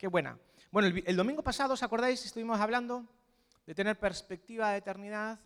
Qué 0.00 0.08
buena. 0.08 0.38
Bueno, 0.70 0.96
el, 1.04 1.14
domingo 1.14 1.42
pasado, 1.42 1.74
¿os 1.74 1.82
acordáis? 1.82 2.24
Estuvimos 2.24 2.58
hablando 2.58 3.04
de 3.66 3.74
tener 3.74 3.98
perspectiva 3.98 4.70
de 4.70 4.78
eternidad. 4.78 5.38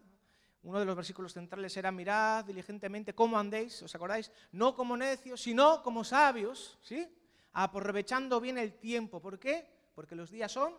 Uno 0.63 0.79
de 0.79 0.85
los 0.85 0.95
versículos 0.95 1.33
centrales 1.33 1.77
era 1.77 1.91
mirad 1.91 2.45
diligentemente 2.45 3.17
cómo 3.17 3.37
andéis, 3.37 3.83
¿os 3.83 3.93
acordáis? 3.97 4.31
No 4.53 4.77
como 4.77 4.97
necios, 4.97 5.43
sino 5.43 5.83
como 5.83 6.05
sabios, 6.05 6.79
¿sí? 6.83 7.05
Aprovechando 7.53 8.41
bien 8.41 8.57
el 8.57 8.75
tiempo. 8.75 9.21
¿Por 9.21 9.41
qué? 9.41 9.67
Porque 9.93 10.15
los 10.15 10.31
días 10.31 10.53
son... 10.53 10.73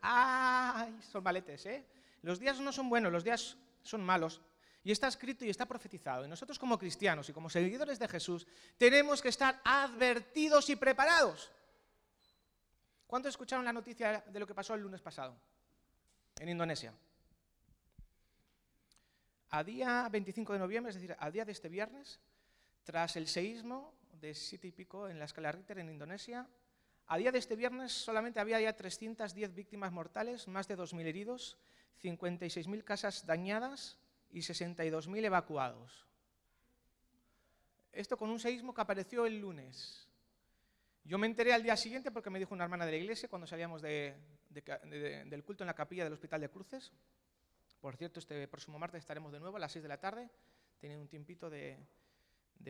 ¡Ay! 0.00 0.98
Son 1.12 1.22
maletes, 1.22 1.66
¿eh? 1.66 1.86
Los 2.22 2.40
días 2.40 2.58
no 2.58 2.72
son 2.72 2.88
buenos, 2.88 3.12
los 3.12 3.22
días 3.22 3.56
son 3.84 4.02
malos. 4.02 4.40
Y 4.82 4.90
está 4.90 5.06
escrito 5.06 5.44
y 5.44 5.50
está 5.50 5.66
profetizado. 5.66 6.24
Y 6.24 6.28
nosotros 6.28 6.58
como 6.58 6.76
cristianos 6.76 7.28
y 7.28 7.32
como 7.32 7.48
seguidores 7.48 8.00
de 8.00 8.08
Jesús 8.08 8.44
tenemos 8.76 9.22
que 9.22 9.28
estar 9.28 9.60
advertidos 9.62 10.68
y 10.68 10.74
preparados. 10.74 11.52
¿Cuántos 13.14 13.30
escucharon 13.30 13.64
la 13.64 13.72
noticia 13.72 14.24
de 14.26 14.40
lo 14.40 14.44
que 14.44 14.56
pasó 14.56 14.74
el 14.74 14.80
lunes 14.80 15.00
pasado 15.00 15.36
en 16.40 16.48
Indonesia? 16.48 16.92
A 19.50 19.62
día 19.62 20.08
25 20.10 20.52
de 20.52 20.58
noviembre, 20.58 20.90
es 20.90 20.96
decir, 20.96 21.14
a 21.16 21.30
día 21.30 21.44
de 21.44 21.52
este 21.52 21.68
viernes, 21.68 22.18
tras 22.82 23.14
el 23.14 23.28
seísmo 23.28 23.94
de 24.14 24.34
siete 24.34 24.66
y 24.66 24.72
pico 24.72 25.08
en 25.08 25.20
la 25.20 25.26
escala 25.26 25.52
Richter 25.52 25.78
en 25.78 25.90
Indonesia, 25.90 26.48
a 27.06 27.16
día 27.16 27.30
de 27.30 27.38
este 27.38 27.54
viernes 27.54 27.92
solamente 27.92 28.40
había 28.40 28.60
ya 28.60 28.74
310 28.74 29.54
víctimas 29.54 29.92
mortales, 29.92 30.48
más 30.48 30.66
de 30.66 30.76
2.000 30.76 31.06
heridos, 31.06 31.56
56.000 32.02 32.82
casas 32.82 33.24
dañadas 33.24 33.96
y 34.32 34.40
62.000 34.40 35.24
evacuados. 35.24 36.04
Esto 37.92 38.16
con 38.16 38.30
un 38.30 38.40
seísmo 38.40 38.74
que 38.74 38.80
apareció 38.80 39.24
el 39.24 39.38
lunes. 39.38 40.08
Yo 41.04 41.18
me 41.18 41.26
enteré 41.26 41.52
al 41.52 41.62
día 41.62 41.76
siguiente 41.76 42.10
porque 42.10 42.30
me 42.30 42.38
dijo 42.38 42.54
una 42.54 42.64
hermana 42.64 42.86
de 42.86 42.92
la 42.92 42.96
iglesia 42.96 43.28
cuando 43.28 43.46
salíamos 43.46 43.82
de, 43.82 44.16
de, 44.48 44.62
de, 44.62 45.24
del 45.26 45.44
culto 45.44 45.62
en 45.62 45.66
la 45.66 45.74
capilla 45.74 46.02
del 46.02 46.14
Hospital 46.14 46.40
de 46.40 46.48
Cruces. 46.48 46.92
Por 47.78 47.96
cierto, 47.96 48.18
este 48.18 48.48
próximo 48.48 48.78
martes 48.78 49.00
estaremos 49.00 49.30
de 49.30 49.38
nuevo 49.38 49.58
a 49.58 49.60
las 49.60 49.72
6 49.72 49.82
de 49.82 49.88
la 49.90 50.00
tarde, 50.00 50.30
teniendo 50.80 51.02
un 51.02 51.08
tiempito 51.08 51.50
de, 51.50 51.78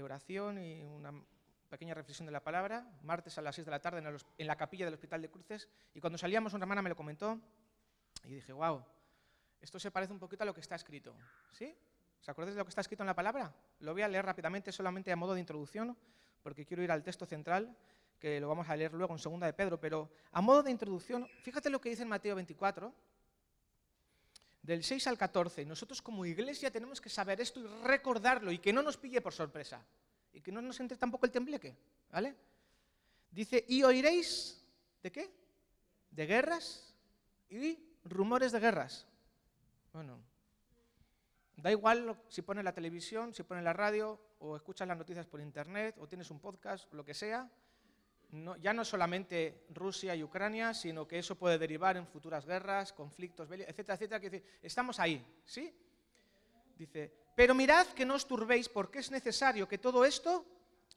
oración 0.02 0.58
y 0.58 0.82
una 0.82 1.12
pequeña 1.68 1.94
reflexión 1.94 2.26
de 2.26 2.32
la 2.32 2.42
palabra, 2.42 2.84
martes 3.02 3.38
a 3.38 3.42
las 3.42 3.54
6 3.54 3.64
de 3.66 3.70
la 3.70 3.80
tarde 3.80 4.02
en 4.38 4.46
la 4.48 4.56
capilla 4.56 4.84
del 4.84 4.94
Hospital 4.94 5.22
de 5.22 5.30
Cruces. 5.30 5.68
Y 5.94 6.00
cuando 6.00 6.18
salíamos, 6.18 6.52
una 6.54 6.64
hermana 6.64 6.82
me 6.82 6.88
lo 6.88 6.96
comentó 6.96 7.40
y 8.24 8.34
dije, 8.34 8.52
wow, 8.52 8.84
esto 9.60 9.78
se 9.78 9.92
parece 9.92 10.12
un 10.12 10.18
poquito 10.18 10.42
a 10.42 10.46
lo 10.46 10.52
que 10.52 10.60
está 10.60 10.74
escrito. 10.74 11.14
¿Sí? 11.52 11.72
¿Os 12.20 12.28
acordáis 12.28 12.56
de 12.56 12.58
lo 12.58 12.64
que 12.64 12.70
está 12.70 12.80
escrito 12.80 13.04
en 13.04 13.06
la 13.06 13.14
palabra? 13.14 13.54
Lo 13.78 13.92
voy 13.92 14.02
a 14.02 14.08
leer 14.08 14.24
rápidamente, 14.24 14.72
solamente 14.72 15.12
a 15.12 15.16
modo 15.16 15.34
de 15.34 15.40
introducción, 15.40 15.96
porque 16.42 16.66
quiero 16.66 16.82
ir 16.82 16.90
al 16.90 17.04
texto 17.04 17.24
central 17.24 17.76
que 18.24 18.40
lo 18.40 18.48
vamos 18.48 18.66
a 18.70 18.74
leer 18.74 18.94
luego 18.94 19.12
en 19.12 19.18
segunda 19.18 19.46
de 19.46 19.52
Pedro, 19.52 19.78
pero 19.78 20.08
a 20.32 20.40
modo 20.40 20.62
de 20.62 20.70
introducción, 20.70 21.28
fíjate 21.42 21.68
lo 21.68 21.78
que 21.78 21.90
dice 21.90 22.04
en 22.04 22.08
Mateo 22.08 22.34
24, 22.34 22.90
del 24.62 24.82
6 24.82 25.08
al 25.08 25.18
14. 25.18 25.66
Nosotros 25.66 26.00
como 26.00 26.24
iglesia 26.24 26.70
tenemos 26.70 27.02
que 27.02 27.10
saber 27.10 27.42
esto 27.42 27.60
y 27.60 27.66
recordarlo 27.84 28.50
y 28.50 28.60
que 28.60 28.72
no 28.72 28.82
nos 28.82 28.96
pille 28.96 29.20
por 29.20 29.34
sorpresa 29.34 29.84
y 30.32 30.40
que 30.40 30.50
no 30.50 30.62
nos 30.62 30.80
entre 30.80 30.96
tampoco 30.96 31.26
el 31.26 31.32
tembleque, 31.32 31.76
¿vale? 32.10 32.34
Dice, 33.30 33.62
y 33.68 33.82
oiréis, 33.82 34.64
¿de 35.02 35.12
qué? 35.12 35.30
De 36.10 36.24
guerras 36.24 36.94
y 37.50 37.78
rumores 38.04 38.52
de 38.52 38.60
guerras. 38.60 39.06
Bueno, 39.92 40.18
da 41.58 41.70
igual 41.70 42.18
si 42.30 42.40
pones 42.40 42.64
la 42.64 42.72
televisión, 42.72 43.34
si 43.34 43.42
pones 43.42 43.64
la 43.64 43.74
radio 43.74 44.18
o 44.38 44.56
escuchas 44.56 44.88
las 44.88 44.96
noticias 44.96 45.26
por 45.26 45.42
internet 45.42 45.96
o 45.98 46.08
tienes 46.08 46.30
un 46.30 46.40
podcast 46.40 46.90
o 46.90 46.96
lo 46.96 47.04
que 47.04 47.12
sea, 47.12 47.50
ya 48.60 48.72
no 48.72 48.84
solamente 48.84 49.66
Rusia 49.70 50.14
y 50.14 50.22
Ucrania, 50.22 50.74
sino 50.74 51.06
que 51.06 51.18
eso 51.18 51.36
puede 51.36 51.58
derivar 51.58 51.96
en 51.96 52.06
futuras 52.06 52.46
guerras, 52.46 52.92
conflictos, 52.92 53.48
etcétera, 53.50 53.94
etcétera. 53.94 54.20
Que 54.20 54.42
estamos 54.62 54.98
ahí, 54.98 55.24
¿sí? 55.44 55.72
Dice, 56.76 57.12
pero 57.34 57.54
mirad 57.54 57.86
que 57.88 58.04
no 58.04 58.14
os 58.14 58.26
turbéis 58.26 58.68
porque 58.68 58.98
es 58.98 59.10
necesario 59.10 59.68
que 59.68 59.78
todo 59.78 60.04
esto 60.04 60.44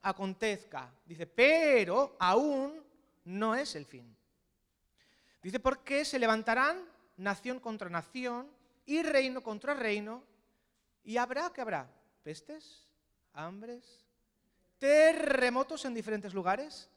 acontezca. 0.01 0.91
Dice, 1.05 1.27
pero 1.27 2.15
aún 2.19 2.83
no 3.25 3.55
es 3.55 3.75
el 3.75 3.85
fin. 3.85 4.15
Dice, 5.43 5.59
porque 5.59 6.05
se 6.05 6.19
levantarán 6.19 6.83
nación 7.17 7.59
contra 7.59 7.89
nación 7.89 8.49
y 8.85 9.03
reino 9.03 9.41
contra 9.43 9.73
reino 9.73 10.23
y 11.03 11.17
habrá, 11.17 11.51
¿qué 11.53 11.61
habrá? 11.61 11.89
Pestes, 12.23 12.87
hambres, 13.33 14.05
terremotos 14.79 15.85
en 15.85 15.93
diferentes 15.93 16.33
lugares 16.33 16.89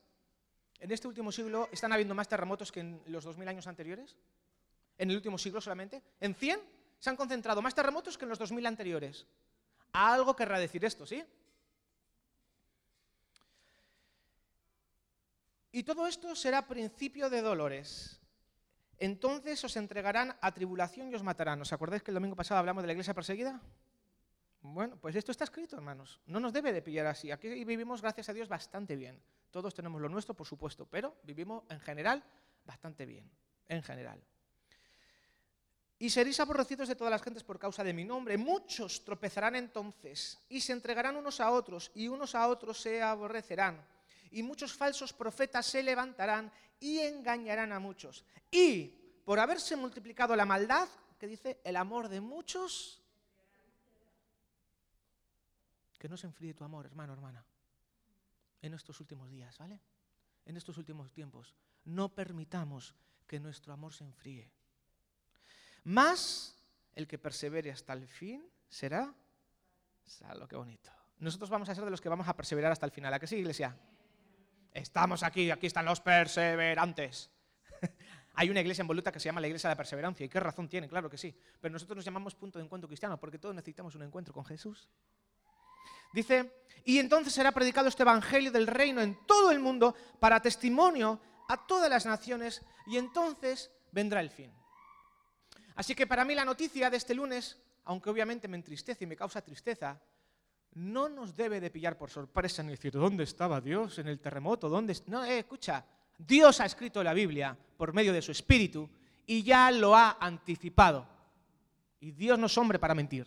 en 0.80 0.90
este 0.90 1.06
último 1.06 1.30
siglo 1.30 1.68
están 1.70 1.92
habiendo 1.92 2.14
más 2.14 2.28
terremotos 2.28 2.72
que 2.72 2.80
en 2.80 3.02
los 3.06 3.24
2000 3.24 3.48
años 3.48 3.66
anteriores. 3.66 4.16
En 4.98 5.10
el 5.10 5.16
último 5.16 5.38
siglo 5.38 5.60
solamente. 5.60 6.02
En 6.20 6.34
100 6.34 6.60
se 6.98 7.10
han 7.10 7.16
concentrado 7.16 7.62
más 7.62 7.74
terremotos 7.74 8.16
que 8.16 8.24
en 8.24 8.30
los 8.30 8.38
2000 8.38 8.66
anteriores. 8.66 9.26
Algo 9.92 10.34
querrá 10.34 10.58
decir 10.58 10.84
esto, 10.84 11.06
¿sí? 11.06 11.22
Y 15.72 15.82
todo 15.84 16.06
esto 16.06 16.34
será 16.34 16.66
principio 16.66 17.30
de 17.30 17.42
dolores. 17.42 18.18
Entonces 18.98 19.62
os 19.64 19.76
entregarán 19.76 20.36
a 20.40 20.52
tribulación 20.52 21.10
y 21.10 21.14
os 21.14 21.22
matarán. 21.22 21.60
¿Os 21.60 21.72
acordáis 21.72 22.02
que 22.02 22.10
el 22.10 22.16
domingo 22.16 22.36
pasado 22.36 22.58
hablamos 22.58 22.82
de 22.82 22.88
la 22.88 22.92
iglesia 22.92 23.14
perseguida? 23.14 23.60
Bueno, 24.62 24.96
pues 24.96 25.16
esto 25.16 25.32
está 25.32 25.44
escrito, 25.44 25.76
hermanos. 25.76 26.20
No 26.26 26.38
nos 26.38 26.52
debe 26.52 26.72
de 26.72 26.82
pillar 26.82 27.06
así. 27.06 27.30
Aquí 27.30 27.48
vivimos, 27.64 28.02
gracias 28.02 28.28
a 28.28 28.32
Dios, 28.32 28.48
bastante 28.48 28.94
bien. 28.94 29.20
Todos 29.50 29.74
tenemos 29.74 30.00
lo 30.00 30.08
nuestro, 30.08 30.34
por 30.34 30.46
supuesto, 30.46 30.86
pero 30.86 31.16
vivimos 31.22 31.64
en 31.70 31.80
general 31.80 32.22
bastante 32.64 33.06
bien. 33.06 33.30
En 33.68 33.82
general. 33.82 34.22
Y 35.98 36.08
seréis 36.10 36.40
aborrecidos 36.40 36.88
de 36.88 36.94
todas 36.94 37.10
las 37.10 37.22
gentes 37.22 37.44
por 37.44 37.58
causa 37.58 37.84
de 37.84 37.92
mi 37.92 38.04
nombre. 38.04 38.36
Muchos 38.38 39.04
tropezarán 39.04 39.54
entonces 39.54 40.38
y 40.48 40.60
se 40.60 40.72
entregarán 40.72 41.16
unos 41.16 41.40
a 41.40 41.50
otros 41.50 41.90
y 41.94 42.08
unos 42.08 42.34
a 42.34 42.48
otros 42.48 42.80
se 42.80 43.02
aborrecerán. 43.02 43.84
Y 44.30 44.42
muchos 44.42 44.72
falsos 44.72 45.12
profetas 45.12 45.66
se 45.66 45.82
levantarán 45.82 46.50
y 46.78 47.00
engañarán 47.00 47.72
a 47.72 47.80
muchos. 47.80 48.24
Y 48.50 48.86
por 49.24 49.38
haberse 49.38 49.76
multiplicado 49.76 50.34
la 50.34 50.46
maldad, 50.46 50.88
que 51.18 51.26
dice, 51.26 51.60
el 51.64 51.76
amor 51.76 52.08
de 52.08 52.20
muchos 52.20 52.99
que 56.00 56.08
no 56.08 56.16
se 56.16 56.26
enfríe 56.26 56.54
tu 56.54 56.64
amor, 56.64 56.86
hermano, 56.86 57.12
hermana, 57.12 57.44
en 58.62 58.72
estos 58.72 58.98
últimos 59.00 59.28
días, 59.30 59.58
¿vale? 59.58 59.78
En 60.46 60.56
estos 60.56 60.78
últimos 60.78 61.12
tiempos. 61.12 61.54
No 61.84 62.08
permitamos 62.08 62.94
que 63.26 63.38
nuestro 63.38 63.74
amor 63.74 63.92
se 63.92 64.04
enfríe. 64.04 64.50
Más 65.84 66.56
el 66.94 67.06
que 67.06 67.18
persevere 67.18 67.70
hasta 67.70 67.92
el 67.92 68.08
fin 68.08 68.50
será 68.66 69.14
salvo. 70.06 70.48
Qué 70.48 70.56
bonito. 70.56 70.90
Nosotros 71.18 71.50
vamos 71.50 71.68
a 71.68 71.74
ser 71.74 71.84
de 71.84 71.90
los 71.90 72.00
que 72.00 72.08
vamos 72.08 72.26
a 72.26 72.34
perseverar 72.34 72.72
hasta 72.72 72.86
el 72.86 72.92
final. 72.92 73.12
¿A 73.12 73.20
qué 73.20 73.26
sí, 73.26 73.36
iglesia? 73.36 73.76
Estamos 74.72 75.22
aquí, 75.22 75.50
aquí 75.50 75.66
están 75.66 75.84
los 75.84 76.00
perseverantes. 76.00 77.30
Hay 78.36 78.48
una 78.48 78.60
iglesia 78.60 78.80
en 78.80 78.88
Voluta 78.88 79.12
que 79.12 79.20
se 79.20 79.26
llama 79.26 79.42
la 79.42 79.48
iglesia 79.48 79.68
de 79.68 79.72
la 79.72 79.76
perseverancia. 79.76 80.24
¿Y 80.24 80.30
qué 80.30 80.40
razón 80.40 80.66
tiene? 80.66 80.88
Claro 80.88 81.10
que 81.10 81.18
sí. 81.18 81.36
Pero 81.60 81.72
nosotros 81.72 81.96
nos 81.96 82.04
llamamos 82.06 82.34
punto 82.34 82.58
de 82.58 82.64
encuentro 82.64 82.88
cristiano 82.88 83.20
porque 83.20 83.38
todos 83.38 83.54
necesitamos 83.54 83.94
un 83.96 84.02
encuentro 84.02 84.32
con 84.32 84.46
Jesús. 84.46 84.88
Dice, 86.12 86.64
y 86.84 86.98
entonces 86.98 87.32
será 87.32 87.52
predicado 87.52 87.88
este 87.88 88.02
Evangelio 88.02 88.50
del 88.50 88.66
reino 88.66 89.00
en 89.00 89.26
todo 89.26 89.50
el 89.50 89.60
mundo 89.60 89.94
para 90.18 90.40
testimonio 90.40 91.20
a 91.48 91.66
todas 91.66 91.90
las 91.90 92.06
naciones 92.06 92.62
y 92.86 92.96
entonces 92.96 93.70
vendrá 93.92 94.20
el 94.20 94.30
fin. 94.30 94.52
Así 95.74 95.94
que 95.94 96.06
para 96.06 96.24
mí 96.24 96.34
la 96.34 96.44
noticia 96.44 96.90
de 96.90 96.96
este 96.96 97.14
lunes, 97.14 97.58
aunque 97.84 98.10
obviamente 98.10 98.48
me 98.48 98.56
entristece 98.56 99.04
y 99.04 99.06
me 99.06 99.16
causa 99.16 99.42
tristeza, 99.42 100.00
no 100.74 101.08
nos 101.08 101.34
debe 101.34 101.60
de 101.60 101.70
pillar 101.70 101.96
por 101.96 102.10
sorpresa 102.10 102.62
ni 102.62 102.70
decir, 102.70 102.92
¿dónde 102.92 103.24
estaba 103.24 103.60
Dios 103.60 103.98
en 103.98 104.08
el 104.08 104.20
terremoto? 104.20 104.68
¿Dónde? 104.68 104.96
No, 105.06 105.24
eh, 105.24 105.40
escucha, 105.40 105.84
Dios 106.18 106.60
ha 106.60 106.66
escrito 106.66 107.02
la 107.02 107.14
Biblia 107.14 107.56
por 107.76 107.92
medio 107.92 108.12
de 108.12 108.22
su 108.22 108.32
Espíritu 108.32 108.88
y 109.26 109.42
ya 109.42 109.70
lo 109.70 109.96
ha 109.96 110.18
anticipado. 110.20 111.06
Y 112.00 112.12
Dios 112.12 112.38
no 112.38 112.46
es 112.46 112.58
hombre 112.58 112.78
para 112.78 112.94
mentir, 112.94 113.26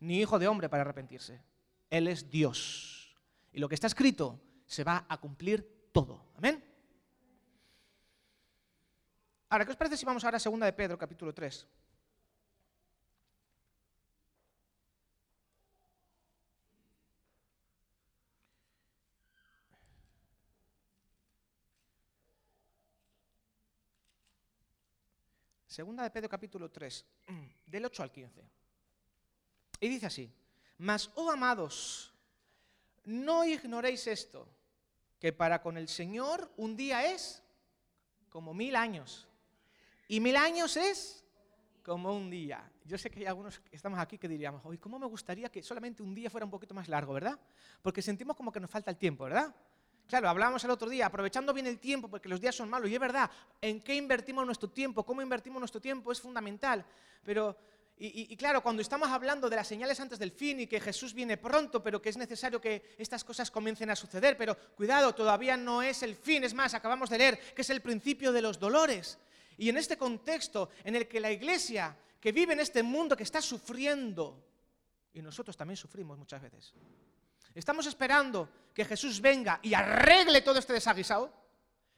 ni 0.00 0.20
hijo 0.20 0.38
de 0.38 0.48
hombre 0.48 0.68
para 0.68 0.82
arrepentirse. 0.82 1.40
Él 1.94 2.08
es 2.08 2.28
Dios. 2.28 3.16
Y 3.52 3.60
lo 3.60 3.68
que 3.68 3.76
está 3.76 3.86
escrito 3.86 4.40
se 4.66 4.82
va 4.82 5.06
a 5.08 5.20
cumplir 5.20 5.90
todo. 5.92 6.32
Amén. 6.34 6.60
Ahora, 9.48 9.64
¿qué 9.64 9.70
os 9.70 9.76
parece 9.76 9.96
si 9.96 10.04
vamos 10.04 10.24
ahora 10.24 10.38
a 10.38 10.40
2 10.40 10.58
de 10.58 10.72
Pedro, 10.72 10.98
capítulo 10.98 11.32
3? 11.32 11.68
Segunda 25.68 26.02
de 26.02 26.10
Pedro 26.10 26.28
capítulo 26.28 26.68
3, 26.72 27.06
del 27.66 27.84
8 27.84 28.02
al 28.02 28.10
15. 28.10 28.50
Y 29.78 29.88
dice 29.88 30.06
así, 30.06 30.34
mas, 30.78 31.10
oh 31.14 31.30
amados, 31.30 32.12
no 33.04 33.44
ignoréis 33.44 34.06
esto, 34.06 34.48
que 35.18 35.32
para 35.32 35.62
con 35.62 35.76
el 35.76 35.88
Señor 35.88 36.50
un 36.56 36.76
día 36.76 37.12
es 37.12 37.42
como 38.28 38.54
mil 38.54 38.76
años. 38.76 39.28
Y 40.08 40.20
mil 40.20 40.36
años 40.36 40.76
es 40.76 41.24
como 41.82 42.14
un 42.14 42.30
día. 42.30 42.70
Yo 42.84 42.98
sé 42.98 43.10
que 43.10 43.20
hay 43.20 43.26
algunos 43.26 43.58
que 43.60 43.76
estamos 43.76 43.98
aquí 43.98 44.18
que 44.18 44.28
diríamos, 44.28 44.64
hoy 44.64 44.78
¿cómo 44.78 44.98
me 44.98 45.06
gustaría 45.06 45.48
que 45.50 45.62
solamente 45.62 46.02
un 46.02 46.14
día 46.14 46.30
fuera 46.30 46.44
un 46.44 46.50
poquito 46.50 46.74
más 46.74 46.88
largo, 46.88 47.12
verdad? 47.12 47.38
Porque 47.80 48.02
sentimos 48.02 48.36
como 48.36 48.50
que 48.50 48.60
nos 48.60 48.70
falta 48.70 48.90
el 48.90 48.96
tiempo, 48.96 49.24
¿verdad? 49.24 49.54
Claro, 50.06 50.28
hablábamos 50.28 50.62
el 50.64 50.70
otro 50.70 50.90
día, 50.90 51.06
aprovechando 51.06 51.54
bien 51.54 51.66
el 51.66 51.78
tiempo, 51.78 52.08
porque 52.08 52.28
los 52.28 52.40
días 52.40 52.54
son 52.54 52.68
malos, 52.68 52.90
y 52.90 52.94
es 52.94 53.00
verdad, 53.00 53.30
en 53.60 53.80
qué 53.80 53.94
invertimos 53.94 54.44
nuestro 54.44 54.68
tiempo, 54.68 55.04
cómo 55.04 55.22
invertimos 55.22 55.60
nuestro 55.60 55.80
tiempo 55.80 56.12
es 56.12 56.20
fundamental. 56.20 56.84
Pero, 57.22 57.56
y, 57.96 58.36
claro, 58.36 58.60
cuando 58.60 58.82
estamos 58.82 59.08
hablando 59.08 59.48
de 59.48 59.56
las 59.56 59.68
señales 59.68 60.00
antes 60.00 60.18
del 60.18 60.32
fin 60.32 60.60
y 60.60 60.66
que 60.66 60.80
Jesús 60.80 61.14
viene 61.14 61.36
pronto, 61.36 61.82
pero 61.82 62.02
que 62.02 62.08
es 62.08 62.16
necesario 62.16 62.60
que 62.60 62.96
estas 62.98 63.22
cosas 63.22 63.50
comiencen 63.50 63.88
a 63.88 63.96
suceder, 63.96 64.36
pero 64.36 64.56
cuidado, 64.74 65.14
todavía 65.14 65.56
no 65.56 65.80
es 65.80 66.02
el 66.02 66.16
fin, 66.16 66.42
es 66.42 66.54
más, 66.54 66.74
acabamos 66.74 67.08
de 67.08 67.18
leer 67.18 67.54
que 67.54 67.62
es 67.62 67.70
el 67.70 67.80
principio 67.80 68.32
de 68.32 68.42
los 68.42 68.58
dolores. 68.58 69.18
Y 69.56 69.68
en 69.68 69.76
este 69.76 69.96
contexto 69.96 70.70
en 70.82 70.96
el 70.96 71.06
que 71.06 71.20
la 71.20 71.30
iglesia 71.30 71.96
que 72.20 72.32
vive 72.32 72.52
en 72.54 72.60
este 72.60 72.82
mundo 72.82 73.16
que 73.16 73.22
está 73.22 73.40
sufriendo, 73.40 74.44
y 75.12 75.22
nosotros 75.22 75.56
también 75.56 75.76
sufrimos 75.76 76.18
muchas 76.18 76.42
veces, 76.42 76.74
Estamos 77.54 77.86
esperando 77.86 78.48
que 78.74 78.84
Jesús 78.84 79.20
venga 79.20 79.60
y 79.62 79.74
arregle 79.74 80.42
todo 80.42 80.58
este 80.58 80.72
desaguisado. 80.72 81.32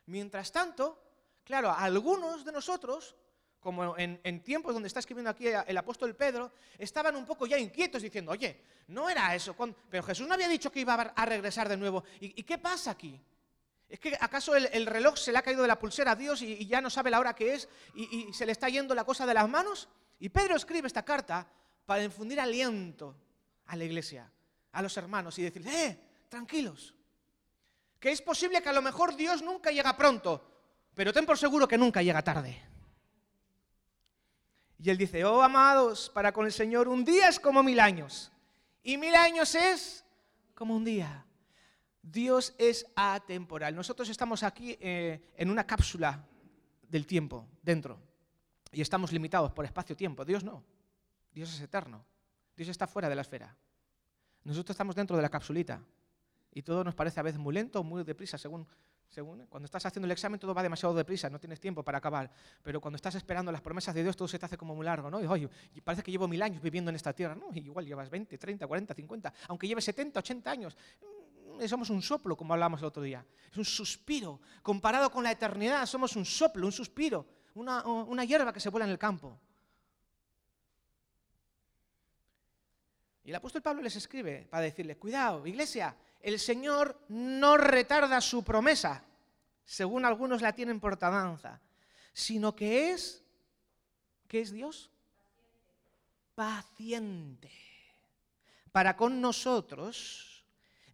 Mientras 0.07 0.53
tanto, 0.53 1.03
claro, 1.43 1.73
algunos 1.73 2.45
de 2.45 2.53
nosotros, 2.53 3.17
como 3.67 3.99
en, 3.99 4.41
tiempos 4.45 4.73
donde 4.73 4.87
está 4.87 5.01
escribiendo 5.01 5.29
aquí 5.29 5.49
el 5.49 5.77
apóstol 5.77 6.15
Pedro, 6.15 6.53
estaban 6.79 7.17
un 7.17 7.27
poco 7.27 7.47
ya 7.47 7.59
inquietos 7.59 8.01
diciendo, 8.01 8.31
oye, 8.31 8.63
no 8.87 9.11
era 9.11 9.35
eso, 9.35 9.57
pero 9.91 10.05
Jesús 10.05 10.29
no 10.29 10.35
había 10.35 10.47
dicho 10.49 10.71
que 10.71 10.81
iba 10.81 10.95
a 10.95 11.27
regresar 11.27 11.69
de 11.69 11.77
nuevo. 11.77 12.05
¿Y, 12.21 12.45
qué 12.45 12.59
pasa 12.59 12.93
aquí? 12.93 13.21
¿Es 13.89 13.99
que 13.99 14.17
acaso 14.21 14.55
el, 14.55 14.87
reloj 14.87 15.17
se 15.17 15.33
le 15.33 15.39
ha 15.39 15.43
caído 15.43 15.63
de 15.63 15.69
la 15.69 15.81
pulsera 15.81 16.13
a 16.13 16.17
Dios 16.17 16.43
y, 16.43 16.65
ya 16.67 16.81
no 16.81 16.91
sabe 16.91 17.11
la 17.11 17.19
hora 17.19 17.35
que 17.35 17.55
es 17.55 17.69
y 17.95 18.33
se 18.33 18.47
le 18.47 18.53
está 18.53 18.69
yendo 18.69 18.95
la 18.95 19.03
cosa 19.03 19.27
de 19.27 19.35
las 19.35 19.49
manos? 19.49 19.89
Y 20.21 20.29
Pedro 20.29 20.55
escribe 20.55 20.87
esta 20.87 21.05
carta 21.05 21.47
para 21.85 22.05
infundir 22.05 22.39
aliento 22.39 23.17
a 23.67 23.75
la 23.75 23.85
iglesia 23.85 24.31
a 24.77 24.83
los 24.83 24.97
hermanos 24.97 25.39
y 25.39 25.43
decirles, 25.43 25.75
eh, 25.75 26.01
tranquilos, 26.29 26.95
que 27.99 28.13
es 28.13 28.21
posible 28.21 28.63
que 28.63 28.69
a 28.69 28.75
lo 28.75 28.83
mejor 28.83 29.17
Dios 29.17 29.43
nunca 29.43 29.71
llega 29.71 29.97
pronto, 29.97 30.45
pero 30.95 31.13
ten 31.13 31.25
por 31.25 31.39
seguro 31.39 31.67
que 31.67 31.79
nunca 31.79 32.03
llega 32.03 32.23
tarde. 32.23 32.76
Y 34.79 34.91
él 34.91 34.99
dice, 34.99 35.25
oh 35.25 35.43
amados, 35.43 36.11
para 36.11 36.33
con 36.33 36.47
el 36.47 36.53
Señor 36.53 36.89
un 36.89 37.05
día 37.05 37.29
es 37.29 37.41
como 37.41 37.63
mil 37.63 37.81
años, 37.81 38.31
y 38.83 38.97
mil 38.97 39.15
años 39.15 39.55
es 39.55 40.05
como 40.55 40.77
un 40.77 40.85
día. 40.85 41.25
Dios 42.03 42.55
es 42.57 42.87
atemporal. 42.95 43.75
Nosotros 43.75 44.09
estamos 44.09 44.43
aquí 44.43 44.77
eh, 44.81 45.33
en 45.37 45.51
una 45.51 45.67
cápsula 45.67 46.25
del 46.89 47.07
tiempo, 47.07 47.49
dentro, 47.63 47.99
y 48.71 48.81
estamos 48.81 49.13
limitados 49.13 49.51
por 49.53 49.65
espacio-tiempo. 49.65 50.25
Dios 50.25 50.45
no. 50.45 50.63
Dios 51.33 51.53
es 51.53 51.61
eterno. 51.61 52.05
Dios 52.57 52.69
está 52.69 52.87
fuera 52.87 53.09
de 53.09 53.15
la 53.15 53.23
esfera. 53.23 53.57
Nosotros 54.45 54.75
estamos 54.75 54.95
dentro 54.95 55.17
de 55.17 55.23
la 55.23 55.29
capsulita 55.29 55.83
y 56.53 56.63
todo 56.63 56.85
nos 56.85 56.95
parece 56.95 57.21
a 57.21 57.23
veces 57.23 57.39
muy 57.39 57.53
lento 57.53 57.81
o 57.81 57.83
muy 57.83 58.05
deprisa, 58.05 58.39
según, 58.39 58.67
según 59.09 59.47
cuando 59.47 59.67
estás 59.67 59.85
haciendo 59.87 60.07
el 60.07 60.13
examen 60.13 60.39
todo 60.39 60.55
va 60.55 60.63
demasiado 60.63 60.95
deprisa, 60.95 61.31
no 61.31 61.39
tienes 61.39 61.61
tiempo 61.61 61.83
para 61.83 61.99
acabar, 61.99 62.31
pero 62.63 62.81
cuando 62.81 62.97
estás 62.97 63.15
esperando 63.15 63.53
las 63.53 63.61
promesas 63.61 63.95
de 63.95 64.03
Dios 64.03 64.17
todo 64.17 64.29
se 64.29 64.39
te 64.39 64.47
hace 64.47 64.57
como 64.57 64.75
muy 64.75 64.85
largo, 64.85 65.11
¿no? 65.11 65.21
Y, 65.21 65.49
y 65.75 65.81
parece 65.81 66.03
que 66.03 66.11
llevo 66.11 66.29
mil 66.29 66.43
años 66.43 66.63
viviendo 66.63 66.91
en 66.91 66.97
esta 66.97 67.13
tierra, 67.13 67.35
¿no? 67.35 67.49
Y 67.53 67.61
igual 67.61 67.87
llevas 67.87 68.11
20, 68.11 68.37
30, 68.37 68.67
40, 68.67 68.95
50, 68.95 69.35
aunque 69.49 69.69
lleves 69.69 69.85
70, 69.85 70.21
80 70.21 70.51
años, 70.51 70.77
mm, 71.59 71.65
somos 71.67 71.91
un 71.91 72.03
soplo, 72.03 72.37
como 72.37 72.53
hablábamos 72.53 72.81
el 72.81 72.87
otro 72.87 73.03
día, 73.03 73.25
es 73.51 73.57
un 73.57 73.65
suspiro, 73.65 74.41
comparado 74.63 75.11
con 75.11 75.25
la 75.25 75.31
eternidad, 75.31 75.87
somos 75.87 76.17
un 76.17 76.25
soplo, 76.25 76.67
un 76.67 76.73
suspiro, 76.73 77.27
una, 77.55 77.85
una 77.87 78.25
hierba 78.25 78.53
que 78.53 78.61
se 78.61 78.69
vuela 78.69 78.85
en 78.85 78.93
el 78.93 78.99
campo. 78.99 79.41
Y 83.27 83.31
el 83.31 83.35
apóstol 83.35 83.61
Pablo 83.61 83.83
les 83.83 83.97
escribe 83.97 84.47
para 84.49 84.63
decirle, 84.63 84.97
cuidado, 84.97 85.45
iglesia, 85.49 85.97
el 86.27 86.41
Señor 86.41 86.99
no 87.09 87.57
retarda 87.57 88.21
su 88.21 88.43
promesa, 88.43 89.05
según 89.65 90.05
algunos 90.05 90.43
la 90.43 90.53
tienen 90.53 90.81
por 90.81 90.97
tardanza, 90.97 91.61
sino 92.13 92.57
que 92.57 92.91
es, 92.91 93.23
¿qué 94.27 94.41
es 94.41 94.51
Dios? 94.51 94.91
Paciente. 96.35 97.53
Para 98.73 98.97
con 98.97 99.21
nosotros, 99.21 100.45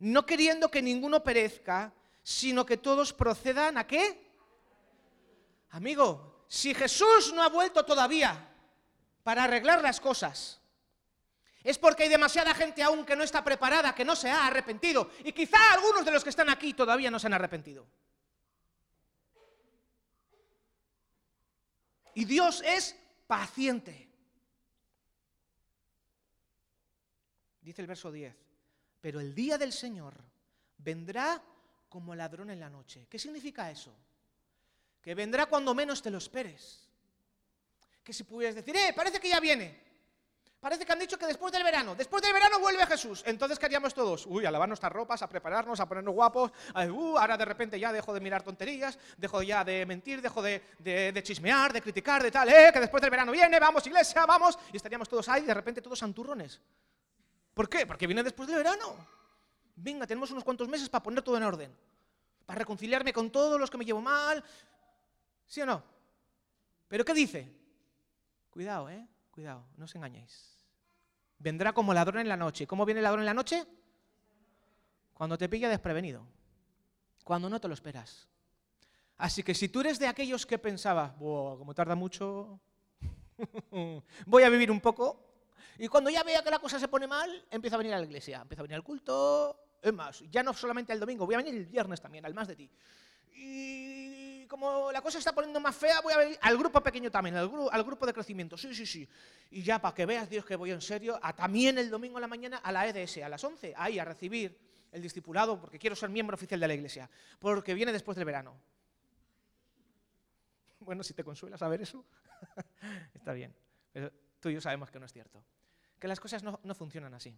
no 0.01 0.27
queriendo 0.27 0.71
que 0.71 0.83
ninguno 0.83 1.25
perezca, 1.25 1.95
sino 2.23 2.67
que 2.67 2.77
todos 2.77 3.15
procedan 3.15 3.79
a 3.79 3.87
qué? 3.87 4.31
Amigo, 5.71 6.45
si 6.47 6.75
Jesús 6.75 7.33
no 7.33 7.43
ha 7.43 7.49
vuelto 7.49 7.87
todavía 7.87 8.51
para 9.23 9.45
arreglar 9.45 9.81
las 9.81 9.99
cosas, 9.99 10.61
es 11.65 11.79
porque 11.79 12.05
hay 12.05 12.09
demasiada 12.09 12.55
gente 12.55 12.83
aún 12.83 13.05
que 13.05 13.15
no 13.15 13.23
está 13.23 13.45
preparada, 13.45 13.95
que 13.95 14.05
no 14.05 14.17
se 14.17 14.31
ha 14.31 14.47
arrepentido. 14.47 15.11
Y 15.25 15.33
quizá 15.33 15.73
algunos 15.73 16.05
de 16.05 16.11
los 16.11 16.25
que 16.25 16.31
están 16.31 16.51
aquí 16.51 16.75
todavía 16.75 17.11
no 17.11 17.19
se 17.19 17.29
han 17.29 17.35
arrepentido. 17.35 17.87
Y 22.15 22.25
Dios 22.25 22.63
es 22.65 22.97
paciente. 23.27 24.09
Dice 27.61 27.81
el 27.81 27.87
verso 27.87 28.11
10, 28.11 28.35
pero 29.01 29.21
el 29.21 29.35
día 29.35 29.57
del 29.57 29.73
Señor 29.73 30.15
vendrá 30.79 31.41
como 31.89 32.15
ladrón 32.15 32.51
en 32.51 32.59
la 32.59 32.69
noche. 32.69 33.07
¿Qué 33.09 33.19
significa 33.19 33.71
eso? 33.71 33.95
Que 35.01 35.15
vendrá 35.15 35.47
cuando 35.47 35.75
menos 35.75 36.03
te 36.03 36.11
lo 36.11 36.19
esperes. 36.19 36.89
Que 38.03 38.13
si 38.13 38.25
pudieras 38.25 38.57
decir, 38.57 38.75
eh, 38.75 38.93
parece 38.95 39.21
que 39.21 39.29
ya 39.29 39.39
viene. 39.39 39.92
Parece 40.63 40.87
que 40.87 40.93
han 40.93 40.99
dicho 41.01 41.19
que 41.19 41.27
después 41.27 41.53
del 41.53 41.65
verano, 41.65 41.97
después 41.97 42.23
del 42.23 42.33
verano 42.33 42.61
vuelve 42.61 42.87
Jesús. 42.87 43.25
Entonces, 43.27 43.59
¿qué 43.59 43.67
haríamos 43.67 43.93
todos? 43.93 44.27
Uy, 44.27 44.47
a 44.47 44.51
lavar 44.53 44.69
nuestras 44.69 44.93
ropas, 44.93 45.21
a 45.21 45.29
prepararnos, 45.29 45.81
a 45.81 45.89
ponernos 45.89 46.15
guapos. 46.15 46.53
uh, 46.73 47.19
ahora 47.19 47.37
de 47.37 47.45
repente 47.45 47.81
ya 47.81 47.93
dejo 47.93 48.15
de 48.15 48.21
mirar 48.21 48.45
tonterías, 48.45 48.97
dejo 49.17 49.43
ya 49.43 49.65
de 49.65 49.85
mentir, 49.87 50.23
dejo 50.23 50.41
de, 50.41 50.63
de, 50.79 51.21
chismear, 51.25 51.73
de 51.73 51.83
criticar, 51.83 52.23
de 52.23 52.31
tal, 52.31 52.49
eh, 52.49 52.71
que 52.73 52.79
después 52.79 53.01
del 53.01 53.11
verano 53.11 53.33
viene, 53.33 53.59
vamos 53.59 53.85
iglesia, 53.89 54.25
vamos. 54.25 54.57
Y 54.73 54.77
estaríamos 54.77 55.09
todos 55.09 55.29
ahí, 55.31 55.43
de 55.43 55.53
repente 55.53 55.83
todos 55.83 55.99
santurrones. 55.99 56.61
¿Por 57.55 57.69
qué? 57.69 57.85
Porque 57.85 58.07
viene 58.07 58.23
después 58.23 58.49
del 58.49 58.59
verano. 58.59 58.95
Venga, 59.75 60.07
tenemos 60.07 60.31
unos 60.31 60.45
cuantos 60.45 60.69
meses 60.69 60.89
para 60.89 61.03
poner 61.03 61.23
todo 61.25 61.39
en 61.39 61.43
orden. 61.43 61.77
Para 62.47 62.61
reconciliarme 62.61 63.13
con 63.13 63.33
todos 63.33 63.59
los 63.59 63.69
que 63.69 63.79
me 63.79 63.85
llevo 63.85 64.01
mal. 64.01 64.45
¿Sí 65.45 65.61
o 65.61 65.67
no? 65.67 65.83
¿Pero 66.87 67.05
qué 67.05 67.15
dice? 67.15 67.53
Cuidado, 68.49 68.89
¿eh? 68.89 69.09
Cuidado, 69.33 69.65
no 69.77 69.87
os 69.87 69.95
engañéis. 69.97 70.63
Vendrá 71.39 71.73
como 71.73 71.93
ladrón 71.93 72.21
en 72.21 72.29
la 72.29 72.37
noche. 72.37 72.67
¿Cómo 72.67 72.85
viene 72.85 73.01
el 73.01 73.05
ladrón 73.05 73.23
en 73.23 73.27
la 73.27 73.35
noche? 73.35 73.67
Cuando 75.15 75.37
te 75.37 75.49
pilla 75.49 75.69
desprevenido. 75.69 76.25
Cuando 77.25 77.49
no 77.49 77.61
te 77.61 77.67
lo 77.67 77.75
esperas. 77.75 78.29
Así 79.17 79.43
que 79.43 79.55
si 79.55 79.69
tú 79.69 79.81
eres 79.81 79.99
de 79.99 80.07
aquellos 80.07 80.45
que 80.45 80.59
pensaba, 80.59 81.15
como 81.19 81.75
tarda 81.75 81.95
mucho, 81.95 82.61
voy 84.27 84.43
a 84.43 84.51
vivir 84.51 84.71
un 84.71 84.81
poco, 84.81 85.33
y 85.79 85.89
cuando 85.89 86.11
ya 86.11 86.23
vea 86.23 86.43
que 86.43 86.51
la 86.51 86.59
cosa 86.59 86.79
se 86.79 86.89
pone 86.89 87.07
mal, 87.07 87.47
empiezo 87.51 87.77
a 87.77 87.79
venir 87.79 87.95
a 87.95 87.99
la 87.99 88.05
iglesia, 88.05 88.43
empiezo 88.43 88.61
a 88.61 88.65
venir 88.65 88.77
al 88.77 88.85
culto, 88.85 89.79
es 89.81 89.93
más, 89.93 90.21
ya 90.31 90.43
no 90.43 90.53
solamente 90.53 90.93
el 90.93 91.01
domingo, 91.01 91.25
voy 91.25 91.37
a 91.37 91.39
venir 91.39 91.55
el 91.55 91.67
viernes 91.67 92.01
también, 92.01 92.27
al 92.27 92.35
más 92.35 92.49
de 92.49 92.57
ti. 92.57 92.71
Y 93.35 94.22
como 94.53 94.93
la 94.93 95.01
cosa 95.01 95.19
está 95.19 95.33
poniendo 95.33 95.59
más 95.61 95.75
fea, 95.75 96.03
voy 96.03 96.13
a 96.13 96.19
venir 96.19 96.39
al 96.43 96.59
grupo 96.59 96.83
pequeño 96.83 97.11
también, 97.11 97.35
al, 97.37 97.49
grupo 97.49 98.05
de 98.05 98.13
crecimiento. 98.13 98.59
Sí, 98.59 98.75
sí, 98.75 98.85
sí. 98.85 99.09
Y 99.51 99.63
ya 99.63 99.81
para 99.81 99.95
que 99.95 100.05
veas, 100.05 100.29
Dios, 100.29 100.45
que 100.45 100.57
voy 100.57 100.71
en 100.71 100.83
serio, 100.83 101.19
a 101.23 101.35
también 101.35 101.79
el 101.79 101.89
domingo 101.89 102.19
a 102.19 102.21
la 102.21 102.27
mañana 102.27 102.59
a 102.59 102.71
la 102.71 102.87
EDS, 102.87 103.17
a 103.23 103.31
las 103.31 103.43
11, 103.43 103.73
ahí 103.75 103.99
a 103.99 104.05
recibir 104.05 104.59
el 104.93 105.01
discipulado, 105.01 105.59
porque 105.59 105.79
quiero 105.79 105.97
ser 105.97 106.11
miembro 106.11 106.35
oficial 106.35 106.61
de 106.61 106.69
la 106.69 106.75
iglesia, 106.75 107.09
porque 107.39 107.73
viene 107.73 107.93
después 107.93 108.15
del 108.15 108.27
verano. 108.27 108.55
Bueno, 110.81 111.03
si 111.05 111.15
te 111.15 111.23
consuela 111.23 111.57
saber 111.57 111.81
eso, 111.81 112.05
está 113.15 113.33
bien. 113.33 113.55
Pero 113.93 114.13
tú 114.41 114.51
y 114.51 114.55
yo 114.55 114.61
sabemos 114.61 114.91
que 114.91 114.99
no 114.99 115.07
es 115.07 115.13
cierto. 115.13 115.43
Que 115.99 116.09
las 116.09 116.21
cosas 116.21 116.43
no, 116.43 116.61
no 116.65 116.75
funcionan 116.75 117.15
así. 117.15 117.33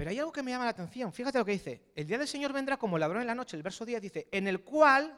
Pero 0.00 0.08
hay 0.08 0.18
algo 0.18 0.32
que 0.32 0.42
me 0.42 0.50
llama 0.50 0.64
la 0.64 0.70
atención. 0.70 1.12
Fíjate 1.12 1.36
lo 1.36 1.44
que 1.44 1.52
dice. 1.52 1.82
El 1.94 2.06
día 2.06 2.16
del 2.16 2.26
Señor 2.26 2.54
vendrá 2.54 2.78
como 2.78 2.96
ladrón 2.96 3.20
en 3.20 3.26
la 3.26 3.34
noche. 3.34 3.54
El 3.58 3.62
verso 3.62 3.84
10 3.84 4.00
dice, 4.00 4.28
en 4.32 4.48
el 4.48 4.62
cual 4.62 5.14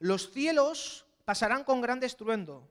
los 0.00 0.30
cielos 0.30 1.06
pasarán 1.24 1.64
con 1.64 1.80
gran 1.80 2.02
estruendo, 2.02 2.68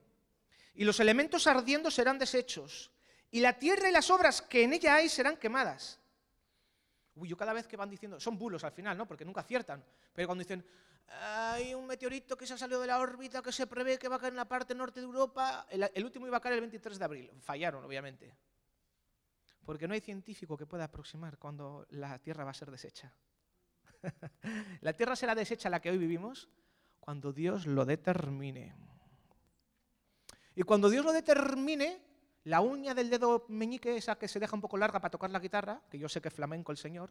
y 0.76 0.84
los 0.84 1.00
elementos 1.00 1.48
ardiendo 1.48 1.90
serán 1.90 2.20
deshechos, 2.20 2.92
y 3.32 3.40
la 3.40 3.58
tierra 3.58 3.88
y 3.88 3.92
las 3.92 4.12
obras 4.12 4.42
que 4.42 4.62
en 4.62 4.74
ella 4.74 4.94
hay 4.94 5.08
serán 5.08 5.36
quemadas. 5.38 5.98
Uy, 7.16 7.30
yo 7.30 7.36
cada 7.36 7.52
vez 7.52 7.66
que 7.66 7.76
van 7.76 7.90
diciendo, 7.90 8.20
son 8.20 8.38
bulos 8.38 8.62
al 8.62 8.70
final, 8.70 8.96
¿no? 8.96 9.08
Porque 9.08 9.24
nunca 9.24 9.40
aciertan. 9.40 9.84
Pero 10.14 10.28
cuando 10.28 10.44
dicen, 10.44 10.64
hay 11.08 11.74
un 11.74 11.84
meteorito 11.84 12.36
que 12.36 12.46
se 12.46 12.54
ha 12.54 12.58
salido 12.58 12.80
de 12.80 12.86
la 12.86 13.00
órbita 13.00 13.42
que 13.42 13.50
se 13.50 13.66
prevé 13.66 13.98
que 13.98 14.06
va 14.06 14.14
a 14.14 14.18
caer 14.20 14.34
en 14.34 14.36
la 14.36 14.44
parte 14.44 14.72
norte 14.72 15.00
de 15.00 15.06
Europa, 15.06 15.66
el, 15.68 15.90
el 15.92 16.04
último 16.04 16.28
iba 16.28 16.36
a 16.36 16.40
caer 16.40 16.54
el 16.54 16.60
23 16.60 16.96
de 16.96 17.04
abril. 17.04 17.32
Fallaron, 17.42 17.84
obviamente 17.84 18.32
porque 19.66 19.88
no 19.88 19.94
hay 19.94 20.00
científico 20.00 20.56
que 20.56 20.64
pueda 20.64 20.84
aproximar 20.84 21.36
cuando 21.38 21.86
la 21.90 22.18
Tierra 22.20 22.44
va 22.44 22.52
a 22.52 22.54
ser 22.54 22.70
deshecha. 22.70 23.12
la 24.80 24.92
tierra 24.92 25.16
será 25.16 25.34
deshecha 25.34 25.68
la 25.68 25.80
que 25.80 25.90
hoy 25.90 25.98
vivimos 25.98 26.48
cuando 27.00 27.32
Dios 27.32 27.66
lo 27.66 27.84
determine. 27.84 28.74
Y 30.54 30.62
cuando 30.62 30.88
Dios 30.88 31.04
lo 31.04 31.12
determine, 31.12 32.00
la 32.44 32.60
uña 32.60 32.94
del 32.94 33.10
dedo 33.10 33.44
meñique, 33.48 33.96
esa 33.96 34.16
que 34.16 34.28
se 34.28 34.38
deja 34.38 34.54
un 34.54 34.60
poco 34.60 34.76
larga 34.76 35.00
para 35.00 35.10
tocar 35.10 35.30
la 35.30 35.40
guitarra, 35.40 35.82
que 35.90 35.98
yo 35.98 36.08
sé 36.08 36.20
que 36.20 36.28
es 36.28 36.34
flamenco 36.34 36.70
el 36.70 36.78
Señor, 36.78 37.10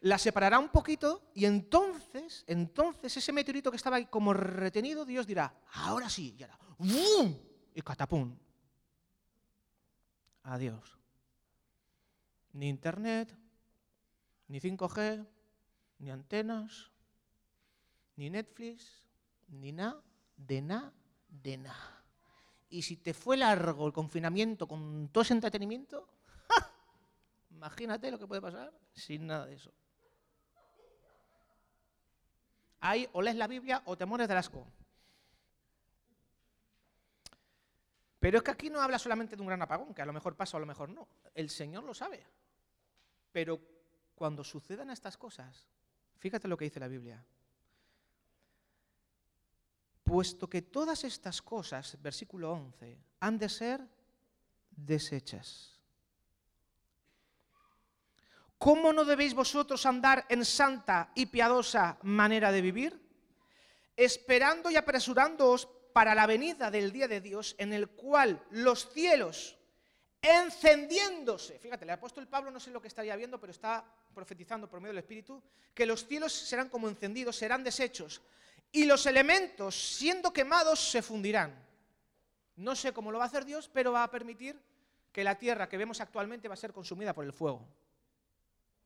la 0.00 0.16
separará 0.16 0.58
un 0.58 0.70
poquito 0.70 1.30
y 1.34 1.44
entonces, 1.44 2.44
entonces 2.46 3.14
ese 3.14 3.32
meteorito 3.32 3.70
que 3.70 3.76
estaba 3.76 3.96
ahí 3.96 4.06
como 4.06 4.32
retenido, 4.32 5.04
Dios 5.04 5.26
dirá, 5.26 5.54
ahora 5.74 6.08
sí, 6.08 6.34
y 6.38 6.42
hará 6.42 6.58
¡bum! 6.78 7.36
Y 7.74 7.82
catapum. 7.82 8.34
Adiós. 10.44 10.99
Ni 12.52 12.68
internet, 12.68 13.36
ni 14.48 14.60
5G, 14.60 15.26
ni 15.98 16.10
antenas, 16.10 16.90
ni 18.16 18.30
Netflix, 18.30 19.06
ni 19.48 19.72
nada, 19.72 20.02
de 20.36 20.60
nada, 20.62 20.92
de 21.28 21.56
nada. 21.56 22.04
Y 22.68 22.82
si 22.82 22.96
te 22.96 23.14
fue 23.14 23.36
largo 23.36 23.86
el 23.86 23.92
confinamiento 23.92 24.66
con 24.66 25.08
todo 25.12 25.22
ese 25.22 25.34
entretenimiento, 25.34 26.08
imagínate 27.50 28.10
lo 28.10 28.18
que 28.18 28.26
puede 28.26 28.40
pasar 28.40 28.72
sin 28.92 29.26
nada 29.26 29.46
de 29.46 29.54
eso. 29.54 29.72
Ahí 32.80 33.08
o 33.12 33.20
lees 33.20 33.36
la 33.36 33.46
Biblia 33.46 33.82
o 33.84 33.96
te 33.96 34.06
mueres 34.06 34.28
del 34.28 34.38
asco. 34.38 34.66
Pero 38.18 38.38
es 38.38 38.44
que 38.44 38.50
aquí 38.50 38.70
no 38.70 38.80
habla 38.80 38.98
solamente 38.98 39.34
de 39.34 39.42
un 39.42 39.48
gran 39.48 39.62
apagón, 39.62 39.94
que 39.94 40.02
a 40.02 40.06
lo 40.06 40.12
mejor 40.12 40.36
pasa 40.36 40.56
o 40.56 40.58
a 40.58 40.60
lo 40.60 40.66
mejor 40.66 40.90
no. 40.90 41.08
El 41.34 41.50
Señor 41.50 41.84
lo 41.84 41.94
sabe. 41.94 42.26
Pero 43.32 43.60
cuando 44.14 44.44
sucedan 44.44 44.90
estas 44.90 45.16
cosas, 45.16 45.66
fíjate 46.18 46.48
lo 46.48 46.56
que 46.56 46.64
dice 46.64 46.80
la 46.80 46.88
Biblia. 46.88 47.24
Puesto 50.04 50.48
que 50.48 50.62
todas 50.62 51.04
estas 51.04 51.40
cosas, 51.40 51.96
versículo 52.02 52.52
11, 52.52 52.98
han 53.20 53.38
de 53.38 53.48
ser 53.48 53.86
desechas. 54.70 55.80
¿Cómo 58.58 58.92
no 58.92 59.06
debéis 59.06 59.32
vosotros 59.32 59.86
andar 59.86 60.26
en 60.28 60.44
santa 60.44 61.12
y 61.14 61.26
piadosa 61.26 61.98
manera 62.02 62.52
de 62.52 62.60
vivir? 62.60 63.00
Esperando 63.96 64.70
y 64.70 64.76
apresurándoos 64.76 65.66
para 65.94 66.14
la 66.14 66.26
venida 66.26 66.70
del 66.70 66.92
día 66.92 67.08
de 67.08 67.22
Dios, 67.22 67.54
en 67.58 67.72
el 67.72 67.88
cual 67.88 68.44
los 68.50 68.92
cielos, 68.92 69.56
encendiéndose, 70.22 71.58
fíjate, 71.58 71.84
el 71.84 71.90
apóstol 71.90 72.26
Pablo 72.26 72.50
no 72.50 72.60
sé 72.60 72.70
lo 72.70 72.80
que 72.80 72.88
estaría 72.88 73.16
viendo, 73.16 73.40
pero 73.40 73.50
está 73.50 73.84
profetizando 74.14 74.68
por 74.68 74.80
medio 74.80 74.92
del 74.92 75.02
Espíritu, 75.02 75.42
que 75.74 75.86
los 75.86 76.06
cielos 76.06 76.32
serán 76.32 76.68
como 76.68 76.88
encendidos, 76.88 77.36
serán 77.36 77.64
deshechos, 77.64 78.20
y 78.72 78.84
los 78.84 79.06
elementos, 79.06 79.74
siendo 79.96 80.32
quemados, 80.32 80.90
se 80.90 81.02
fundirán. 81.02 81.54
No 82.56 82.76
sé 82.76 82.92
cómo 82.92 83.10
lo 83.10 83.18
va 83.18 83.24
a 83.24 83.26
hacer 83.28 83.44
Dios, 83.44 83.68
pero 83.72 83.92
va 83.92 84.04
a 84.04 84.10
permitir 84.10 84.60
que 85.12 85.24
la 85.24 85.36
tierra 85.36 85.68
que 85.68 85.76
vemos 85.76 86.00
actualmente 86.00 86.46
va 86.46 86.54
a 86.54 86.58
ser 86.58 86.72
consumida 86.72 87.14
por 87.14 87.24
el 87.24 87.32
fuego. 87.32 87.66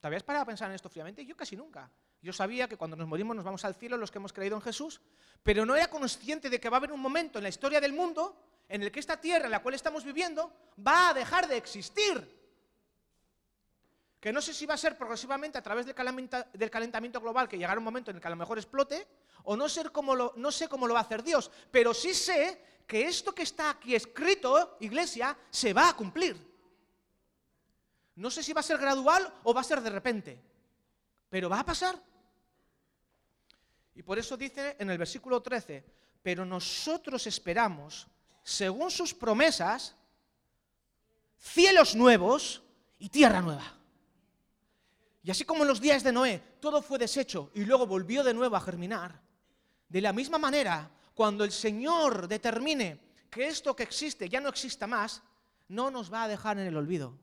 ¿Te 0.01 0.07
habías 0.07 0.23
parado 0.23 0.45
a 0.45 0.47
pensar 0.47 0.69
en 0.71 0.77
esto 0.77 0.89
fríamente? 0.89 1.25
Yo 1.27 1.37
casi 1.37 1.57
nunca. 1.57 1.91
Yo 2.23 2.33
sabía 2.33 2.69
que 2.69 2.77
cuando 2.77 2.97
nos 2.97 3.09
morimos 3.09 3.37
nos 3.37 3.45
vamos 3.45 3.65
al 3.65 3.75
cielo 3.75 3.97
los 3.97 4.11
que 4.11 4.19
hemos 4.19 4.33
creído 4.33 4.57
en 4.57 4.63
Jesús, 4.63 5.01
pero 5.43 5.67
no 5.67 5.77
era 5.77 5.89
consciente 5.89 6.49
de 6.49 6.59
que 6.59 6.71
va 6.71 6.77
a 6.77 6.79
haber 6.79 6.93
un 6.93 7.01
momento 7.01 7.39
en 7.39 7.43
la 7.43 7.49
historia 7.49 7.81
del 7.81 7.93
mundo 7.93 8.35
en 8.69 8.83
el 8.83 8.91
que 8.91 9.01
esta 9.01 9.21
tierra 9.21 9.47
en 9.47 9.51
la 9.51 9.63
cual 9.63 9.75
estamos 9.75 10.05
viviendo 10.05 10.53
va 10.85 11.11
a 11.11 11.15
dejar 11.15 11.49
de 11.49 11.57
existir. 11.57 12.45
Que 14.21 14.33
no 14.33 14.41
sé 14.41 14.55
si 14.55 14.65
va 14.65 14.75
a 14.75 14.79
ser 14.79 14.97
progresivamente 14.97 15.59
a 15.59 15.63
través 15.63 15.85
del 15.87 16.71
calentamiento 16.71 17.21
global, 17.21 17.49
que 17.49 17.59
llegará 17.59 17.79
un 17.79 17.85
momento 17.85 18.11
en 18.11 18.17
el 18.17 18.23
que 18.23 18.29
a 18.29 18.31
lo 18.31 18.37
mejor 18.37 18.59
explote, 18.59 19.07
o 19.45 19.57
no, 19.57 19.69
ser 19.69 19.91
lo, 19.93 20.33
no 20.37 20.51
sé 20.51 20.69
cómo 20.69 20.87
lo 20.87 20.95
va 20.95 21.01
a 21.01 21.03
hacer 21.03 21.23
Dios, 21.23 21.51
pero 21.71 21.93
sí 21.93 22.15
sé 22.15 22.83
que 22.87 23.07
esto 23.07 23.35
que 23.35 23.43
está 23.43 23.71
aquí 23.71 23.95
escrito, 23.95 24.77
iglesia, 24.81 25.37
se 25.51 25.73
va 25.73 25.91
a 25.91 25.97
cumplir. 25.97 26.37
No 28.17 28.31
sé 28.31 28.43
si 28.43 28.53
va 28.53 28.61
a 28.61 28.65
ser 28.65 28.79
gradual 28.79 29.33
o 29.43 29.53
va 29.53 29.61
a 29.61 29.65
ser 29.65 29.81
de 29.81 29.91
repente, 29.91 30.41
pero 31.29 31.51
va 31.51 31.61
a 31.61 31.65
pasar. 31.65 32.01
Y 33.95 34.03
por 34.03 34.19
eso 34.19 34.37
dice 34.37 34.77
en 34.79 34.91
el 34.91 34.99
versículo 34.99 35.43
13, 35.43 35.85
pero 36.23 36.45
nosotros 36.45 37.27
esperamos, 37.27 38.07
según 38.45 38.93
sus 38.93 39.13
promesas, 39.13 39.97
cielos 41.39 41.97
nuevos 41.97 42.63
y 42.99 43.09
tierra 43.09 43.43
nueva. 43.43 43.75
Y 45.25 45.33
así 45.33 45.45
como 45.45 45.63
en 45.63 45.69
los 45.69 45.81
días 45.81 46.05
de 46.05 46.13
Noé 46.13 46.41
todo 46.61 46.81
fue 46.81 46.99
deshecho 46.99 47.51
y 47.55 47.65
luego 47.65 47.87
volvió 47.87 48.23
de 48.23 48.35
nuevo 48.35 48.55
a 48.55 48.61
germinar, 48.61 49.21
de 49.89 50.01
la 50.01 50.13
misma 50.13 50.39
manera, 50.39 50.89
cuando 51.15 51.43
el 51.43 51.51
Señor 51.51 52.29
determine 52.29 53.01
que 53.29 53.49
esto 53.49 53.75
que 53.75 53.83
existe 53.83 54.29
ya 54.29 54.41
no 54.41 54.49
exista 54.49 54.87
más, 54.87 55.23
no 55.67 55.91
nos 55.91 56.13
va 56.13 56.23
a 56.23 56.29
dejar 56.29 56.59
en 56.59 56.69
el 56.69 56.77
olvido 56.77 57.19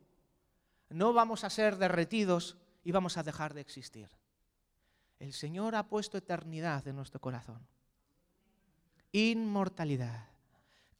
no 0.91 1.13
vamos 1.13 1.43
a 1.43 1.49
ser 1.49 1.77
derretidos 1.77 2.57
y 2.83 2.91
vamos 2.91 3.17
a 3.17 3.23
dejar 3.23 3.53
de 3.53 3.61
existir. 3.61 4.09
El 5.19 5.33
Señor 5.33 5.75
ha 5.75 5.87
puesto 5.87 6.17
eternidad 6.17 6.87
en 6.87 6.95
nuestro 6.95 7.21
corazón. 7.21 7.65
Inmortalidad. 9.11 10.30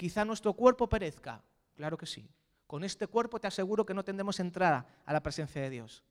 Quizá 0.02 0.26
nuestro 0.26 0.54
cuerpo 0.54 0.90
perezca, 0.90 1.44
claro 1.76 1.96
que 1.96 2.08
sí. 2.08 2.28
Con 2.66 2.84
este 2.84 3.06
cuerpo 3.06 3.40
te 3.40 3.46
aseguro 3.46 3.86
que 3.86 3.94
no 3.94 4.04
tendremos 4.04 4.40
entrada 4.40 4.88
a 5.06 5.14
la 5.14 5.22
presencia 5.22 5.62
de 5.62 5.70
Dios. 5.70 6.04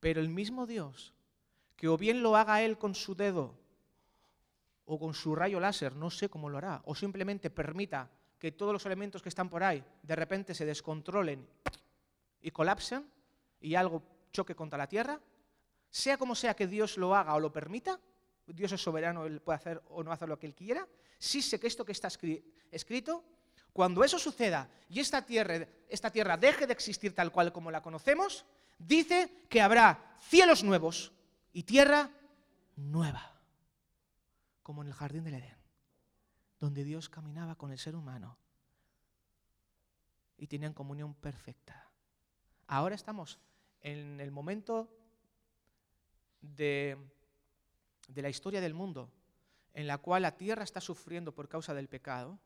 Pero 0.00 0.20
el 0.20 0.28
mismo 0.28 0.66
Dios, 0.66 1.14
que 1.76 1.86
o 1.86 1.96
bien 1.96 2.24
lo 2.24 2.34
haga 2.34 2.60
Él 2.62 2.76
con 2.76 2.96
su 2.96 3.14
dedo 3.14 3.54
o 4.84 4.98
con 4.98 5.14
su 5.14 5.36
rayo 5.36 5.60
láser, 5.60 5.94
no 5.94 6.10
sé 6.10 6.28
cómo 6.28 6.50
lo 6.50 6.58
hará, 6.58 6.82
o 6.86 6.96
simplemente 6.96 7.50
permita 7.50 8.10
que 8.40 8.50
todos 8.50 8.72
los 8.72 8.84
elementos 8.84 9.22
que 9.22 9.28
están 9.28 9.48
por 9.48 9.62
ahí 9.62 9.84
de 10.02 10.16
repente 10.16 10.54
se 10.54 10.66
descontrolen 10.66 11.46
y 12.40 12.50
colapsen 12.50 13.08
y 13.60 13.76
algo 13.76 14.02
choque 14.32 14.56
contra 14.56 14.76
la 14.76 14.88
tierra, 14.88 15.20
sea 15.88 16.18
como 16.18 16.34
sea 16.34 16.56
que 16.56 16.66
Dios 16.66 16.98
lo 16.98 17.14
haga 17.14 17.36
o 17.36 17.38
lo 17.38 17.52
permita, 17.52 18.00
Dios 18.46 18.72
es 18.72 18.80
soberano, 18.80 19.26
Él 19.26 19.40
puede 19.40 19.56
hacer 19.56 19.82
o 19.88 20.02
no 20.02 20.12
hacer 20.12 20.28
lo 20.28 20.38
que 20.38 20.46
Él 20.46 20.54
quiera, 20.54 20.86
sí 21.18 21.42
sé 21.42 21.58
que 21.58 21.66
esto 21.66 21.84
que 21.84 21.92
está 21.92 22.08
escrito, 22.70 23.24
cuando 23.72 24.04
eso 24.04 24.18
suceda 24.18 24.68
y 24.88 25.00
esta 25.00 25.24
tierra, 25.24 25.66
esta 25.88 26.10
tierra 26.10 26.36
deje 26.36 26.66
de 26.66 26.72
existir 26.72 27.14
tal 27.14 27.32
cual 27.32 27.52
como 27.52 27.70
la 27.70 27.82
conocemos, 27.82 28.44
dice 28.78 29.44
que 29.48 29.60
habrá 29.60 30.14
cielos 30.28 30.62
nuevos 30.64 31.12
y 31.52 31.64
tierra 31.64 32.10
nueva, 32.76 33.38
como 34.62 34.82
en 34.82 34.88
el 34.88 34.94
jardín 34.94 35.24
del 35.24 35.34
Edén 35.34 35.56
donde 36.58 36.84
Dios 36.84 37.08
caminaba 37.08 37.54
con 37.56 37.70
el 37.70 37.78
ser 37.78 37.94
humano 37.94 38.38
y 40.38 40.46
tenían 40.46 40.72
comunión 40.72 41.14
perfecta. 41.14 41.90
Ahora 42.66 42.94
estamos 42.94 43.38
en 43.80 44.20
el 44.20 44.30
momento 44.30 44.90
de, 46.40 46.96
de, 48.06 48.22
la 48.22 48.28
historia 48.28 48.60
del 48.60 48.74
mundo 48.74 49.10
en 49.74 49.86
la 49.86 49.98
cual 49.98 50.22
la 50.22 50.36
tierra 50.36 50.64
está 50.64 50.80
sufriendo 50.80 51.34
por 51.34 51.48
causa 51.48 51.74
del 51.74 51.88
pecado 51.88 52.38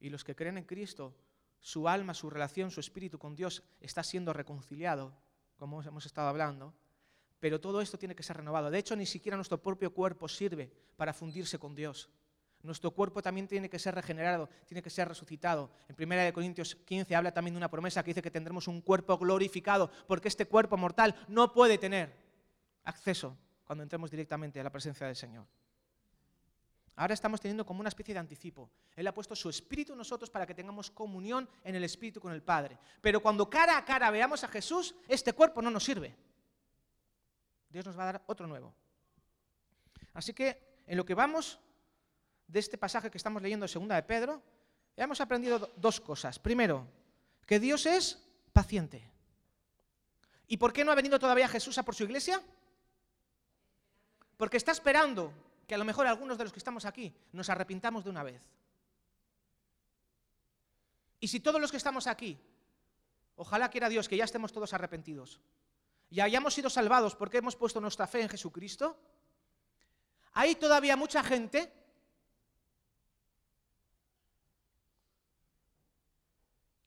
y 0.00 0.08
los 0.08 0.24
que 0.24 0.34
creen 0.34 0.58
en 0.58 0.64
Cristo, 0.64 1.14
su 1.60 1.88
alma, 1.88 2.14
su 2.14 2.30
relación, 2.30 2.70
su 2.70 2.80
espíritu 2.80 3.18
con 3.18 3.34
Dios 3.34 3.62
está 3.80 4.02
siendo 4.02 4.32
reconciliado, 4.32 5.12
como 5.56 5.82
hemos 5.82 6.06
estado 6.06 6.28
hablando, 6.28 6.72
pero 7.38 7.60
todo 7.60 7.80
esto 7.80 7.98
tiene 7.98 8.14
que 8.14 8.22
ser 8.22 8.38
renovado. 8.38 8.70
De 8.70 8.78
hecho, 8.78 8.96
ni 8.96 9.06
siquiera 9.06 9.36
nuestro 9.36 9.60
propio 9.60 9.92
cuerpo 9.92 10.28
sirve 10.28 10.72
para 10.96 11.12
fundirse 11.12 11.58
con 11.58 11.74
Dios. 11.74 12.08
Nuestro 12.62 12.90
cuerpo 12.90 13.22
también 13.22 13.46
tiene 13.46 13.68
que 13.68 13.78
ser 13.78 13.94
regenerado, 13.94 14.48
tiene 14.66 14.82
que 14.82 14.90
ser 14.90 15.06
resucitado. 15.06 15.70
En 15.88 15.96
1 15.96 16.32
Corintios 16.32 16.74
15 16.74 17.14
habla 17.14 17.32
también 17.32 17.54
de 17.54 17.58
una 17.58 17.70
promesa 17.70 18.02
que 18.02 18.10
dice 18.10 18.22
que 18.22 18.30
tendremos 18.30 18.66
un 18.66 18.80
cuerpo 18.80 19.16
glorificado, 19.18 19.90
porque 20.06 20.28
este 20.28 20.46
cuerpo 20.46 20.76
mortal 20.76 21.14
no 21.28 21.52
puede 21.52 21.78
tener 21.78 22.16
acceso 22.84 23.36
cuando 23.68 23.82
entremos 23.82 24.10
directamente 24.10 24.58
a 24.58 24.64
la 24.64 24.72
presencia 24.72 25.06
del 25.06 25.14
Señor. 25.14 25.46
Ahora 26.96 27.12
estamos 27.12 27.38
teniendo 27.38 27.66
como 27.66 27.80
una 27.80 27.90
especie 27.90 28.14
de 28.14 28.18
anticipo. 28.18 28.70
Él 28.96 29.06
ha 29.06 29.12
puesto 29.12 29.36
su 29.36 29.50
espíritu 29.50 29.92
en 29.92 29.98
nosotros 29.98 30.30
para 30.30 30.46
que 30.46 30.54
tengamos 30.54 30.90
comunión 30.90 31.46
en 31.62 31.74
el 31.74 31.84
espíritu 31.84 32.18
con 32.18 32.32
el 32.32 32.42
Padre. 32.42 32.78
Pero 33.02 33.20
cuando 33.20 33.48
cara 33.50 33.76
a 33.76 33.84
cara 33.84 34.10
veamos 34.10 34.42
a 34.42 34.48
Jesús, 34.48 34.94
este 35.06 35.34
cuerpo 35.34 35.60
no 35.60 35.70
nos 35.70 35.84
sirve. 35.84 36.16
Dios 37.68 37.84
nos 37.84 37.96
va 37.96 38.04
a 38.04 38.12
dar 38.12 38.22
otro 38.26 38.46
nuevo. 38.46 38.72
Así 40.14 40.32
que 40.32 40.80
en 40.86 40.96
lo 40.96 41.04
que 41.04 41.14
vamos 41.14 41.60
de 42.46 42.60
este 42.60 42.78
pasaje 42.78 43.10
que 43.10 43.18
estamos 43.18 43.42
leyendo 43.42 43.68
Segunda 43.68 43.96
de 43.96 44.02
Pedro, 44.02 44.42
hemos 44.96 45.20
aprendido 45.20 45.70
dos 45.76 46.00
cosas. 46.00 46.38
Primero, 46.38 46.86
que 47.44 47.60
Dios 47.60 47.84
es 47.84 48.26
paciente. 48.50 49.10
¿Y 50.46 50.56
por 50.56 50.72
qué 50.72 50.86
no 50.86 50.90
ha 50.90 50.94
venido 50.94 51.18
todavía 51.18 51.46
Jesús 51.48 51.76
a 51.76 51.82
por 51.82 51.94
su 51.94 52.04
iglesia? 52.04 52.42
Porque 54.38 54.56
está 54.56 54.72
esperando 54.72 55.34
que 55.66 55.74
a 55.74 55.78
lo 55.78 55.84
mejor 55.84 56.06
algunos 56.06 56.38
de 56.38 56.44
los 56.44 56.52
que 56.52 56.60
estamos 56.60 56.86
aquí 56.86 57.12
nos 57.32 57.50
arrepintamos 57.50 58.04
de 58.04 58.10
una 58.10 58.22
vez. 58.22 58.40
Y 61.20 61.28
si 61.28 61.40
todos 61.40 61.60
los 61.60 61.70
que 61.70 61.76
estamos 61.76 62.06
aquí, 62.06 62.38
ojalá 63.36 63.68
quiera 63.68 63.90
Dios 63.90 64.08
que 64.08 64.16
ya 64.16 64.24
estemos 64.24 64.52
todos 64.52 64.72
arrepentidos, 64.72 65.40
y 66.08 66.20
hayamos 66.20 66.54
sido 66.54 66.70
salvados 66.70 67.14
porque 67.14 67.38
hemos 67.38 67.56
puesto 67.56 67.80
nuestra 67.80 68.06
fe 68.06 68.22
en 68.22 68.28
Jesucristo, 68.30 68.96
hay 70.32 70.54
todavía 70.54 70.96
mucha 70.96 71.22
gente 71.22 71.72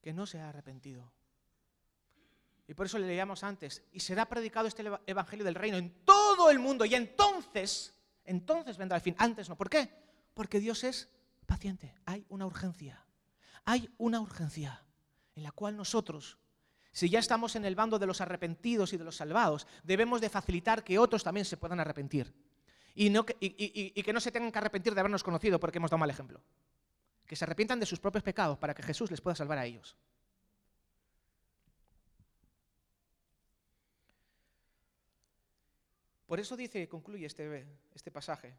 que 0.01 0.13
no 0.13 0.25
se 0.25 0.39
ha 0.39 0.50
arrepentido. 0.50 1.12
Y 2.72 2.74
por 2.74 2.86
eso 2.86 2.98
le 2.98 3.06
leíamos 3.06 3.44
antes, 3.44 3.84
y 3.92 4.00
será 4.00 4.30
predicado 4.30 4.66
este 4.66 4.86
evangelio 5.06 5.44
del 5.44 5.56
reino 5.56 5.75
en 5.75 6.06
todo 6.06 6.50
el 6.50 6.58
mundo, 6.58 6.86
y 6.86 6.96
entonces, 6.96 7.94
entonces 8.24 8.78
vendrá 8.78 8.96
el 8.96 9.04
fin. 9.04 9.13
Antes 9.18 9.50
no. 9.50 9.58
¿Por 9.58 9.70
qué? 9.70 9.92
Porque 10.34 10.62
Dios 10.62 10.86
es 10.86 11.10
paciente. 11.46 11.94
Hay 12.06 12.25
una 12.30 12.46
urgencia. 12.46 13.06
Hay 13.66 13.90
una 13.98 14.22
urgencia 14.22 14.86
en 15.36 15.44
la 15.44 15.51
cual 15.51 15.75
nosotros, 15.75 16.38
si 16.94 17.10
ya 17.10 17.20
estamos 17.20 17.58
en 17.58 17.66
el 17.66 17.75
bando 17.75 18.00
de 18.00 18.08
los 18.08 18.22
arrepentidos 18.22 18.94
y 18.94 18.98
de 18.98 19.04
los 19.04 19.18
salvados, 19.18 19.68
debemos 19.84 20.22
de 20.22 20.30
facilitar 20.30 20.82
que 20.82 20.98
otros 20.98 21.25
también 21.25 21.44
se 21.46 21.58
puedan 21.58 21.82
arrepentir. 21.82 22.34
Y, 22.96 23.12
y 23.12 24.01
que 24.01 24.13
no 24.13 24.22
se 24.22 24.32
tengan 24.32 24.50
que 24.50 24.60
arrepentir 24.60 24.94
de 24.94 25.01
habernos 25.01 25.24
conocido 25.24 25.60
porque 25.60 25.80
hemos 25.80 25.92
dado 25.92 26.00
mal 26.00 26.10
ejemplo. 26.10 26.42
Que 27.28 27.36
se 27.36 27.44
arrepientan 27.44 27.82
de 27.82 27.86
sus 27.86 28.00
propios 28.00 28.24
pecados 28.24 28.58
para 28.58 28.74
que 28.74 28.82
Jesús 28.82 29.12
les 29.12 29.20
pueda 29.20 29.36
salvar 29.36 29.58
a 29.58 29.66
ellos. 29.66 29.98
Por 36.32 36.40
eso 36.40 36.56
dice, 36.56 36.88
concluye 36.88 37.26
este, 37.26 37.68
este 37.94 38.10
pasaje. 38.10 38.56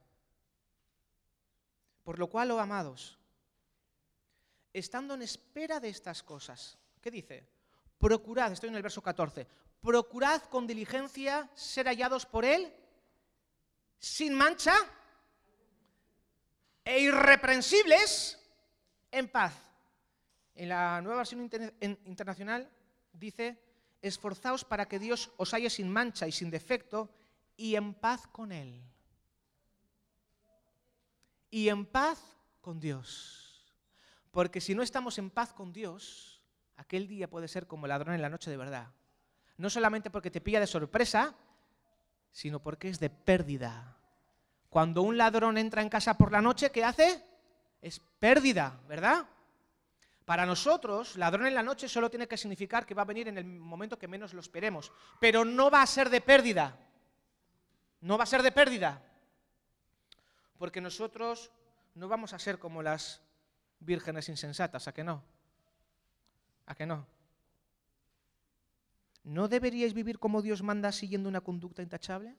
Por 2.03 2.19
lo 2.19 2.29
cual, 2.29 2.51
oh 2.51 2.61
amados, 2.61 3.19
estando 4.75 5.15
en 5.15 5.23
espera 5.23 5.81
de 5.81 5.89
estas 5.89 6.23
cosas, 6.23 6.77
¿qué 7.01 7.11
dice? 7.11 7.49
Procurad, 7.97 8.53
estoy 8.53 8.69
en 8.69 8.75
el 8.75 8.83
verso 8.83 9.01
14, 9.01 9.47
procurad 9.81 10.43
con 10.51 10.67
diligencia 10.67 11.49
ser 11.55 11.87
hallados 11.87 12.27
por 12.27 12.45
Él 12.45 12.71
sin 13.99 14.35
mancha 14.35 14.75
e 16.85 17.01
irreprensibles 17.01 18.39
en 19.11 19.29
paz. 19.31 19.55
En 20.57 20.69
la 20.69 21.01
nueva 21.01 21.25
versión 21.25 21.51
internacional 22.05 22.71
dice, 23.15 23.59
esforzaos 24.03 24.63
para 24.63 24.85
que 24.85 24.99
Dios 24.99 25.33
os 25.39 25.55
halle 25.55 25.71
sin 25.71 25.89
mancha 25.89 26.29
y 26.29 26.33
sin 26.33 26.51
defecto 26.51 27.09
y 27.63 27.77
en 27.77 27.95
paz 27.95 28.27
con 28.27 28.51
Él. 28.51 28.83
Y 31.49 31.69
en 31.69 31.87
paz 31.87 32.21
con 32.61 32.81
Dios. 32.81 33.73
Porque 34.33 34.61
si 34.61 34.75
no 34.75 34.83
estamos 34.83 35.17
en 35.19 35.31
paz 35.31 35.53
con 35.53 35.73
Dios, 35.73 36.43
aquel 36.77 37.07
día 37.07 37.31
puede 37.31 37.47
ser 37.47 37.69
como 37.69 37.87
ladrón 37.87 38.17
en 38.17 38.23
la 38.23 38.29
noche 38.29 38.51
de 38.51 38.57
verdad. 38.57 38.89
No 39.59 39.71
solamente 39.71 40.11
porque 40.11 40.33
te 40.33 40.41
pilla 40.41 40.59
de 40.59 40.67
sorpresa, 40.67 41.37
sino 42.33 42.61
porque 42.61 42.89
es 42.89 42.99
de 42.99 43.11
pérdida. 43.11 43.97
Cuando 44.69 45.03
un 45.03 45.17
ladrón 45.17 45.57
entra 45.57 45.83
en 45.83 45.89
casa 45.89 46.19
por 46.19 46.33
la 46.33 46.43
noche, 46.43 46.73
¿qué 46.73 46.83
hace? 46.83 47.25
Es 47.81 48.01
pérdida, 48.01 48.81
¿verdad? 48.89 49.25
Para 50.25 50.47
nosotros, 50.47 51.17
ladrón 51.17 51.47
en 51.47 51.55
la 51.55 51.63
noche 51.63 51.89
solo 51.89 52.11
tiene 52.11 52.27
que 52.27 52.37
significar 52.37 52.85
que 52.85 52.95
va 52.95 53.03
a 53.03 53.05
venir 53.05 53.29
en 53.29 53.39
el 53.39 53.45
momento 53.45 54.01
que 54.01 54.09
menos 54.09 54.35
lo 54.35 54.41
esperemos, 54.41 54.91
pero 55.21 55.45
no 55.45 55.71
va 55.71 55.83
a 55.83 55.87
ser 55.87 56.11
de 56.11 56.21
pérdida 56.21 56.89
no 58.03 58.19
va 58.19 58.25
a 58.25 58.27
ser 58.27 58.43
de 58.43 58.53
pérdida, 58.53 59.03
porque 60.59 60.81
nosotros 60.81 61.51
no 61.95 62.09
vamos 62.09 62.33
a 62.33 62.39
ser 62.39 62.59
como 62.59 62.83
las 62.83 63.23
vírgenes 63.81 64.29
insensatas, 64.29 64.87
¿a 64.89 64.93
que 64.93 65.05
no? 65.05 65.23
¿A 66.67 66.75
que 66.75 66.87
no? 66.87 67.07
¿No 69.25 69.49
deberíais 69.49 69.95
vivir 69.95 70.19
como 70.19 70.43
Dios 70.43 70.63
manda 70.63 70.91
siguiendo 70.91 71.29
una 71.29 71.41
conducta 71.41 71.83
intachable? 71.83 72.37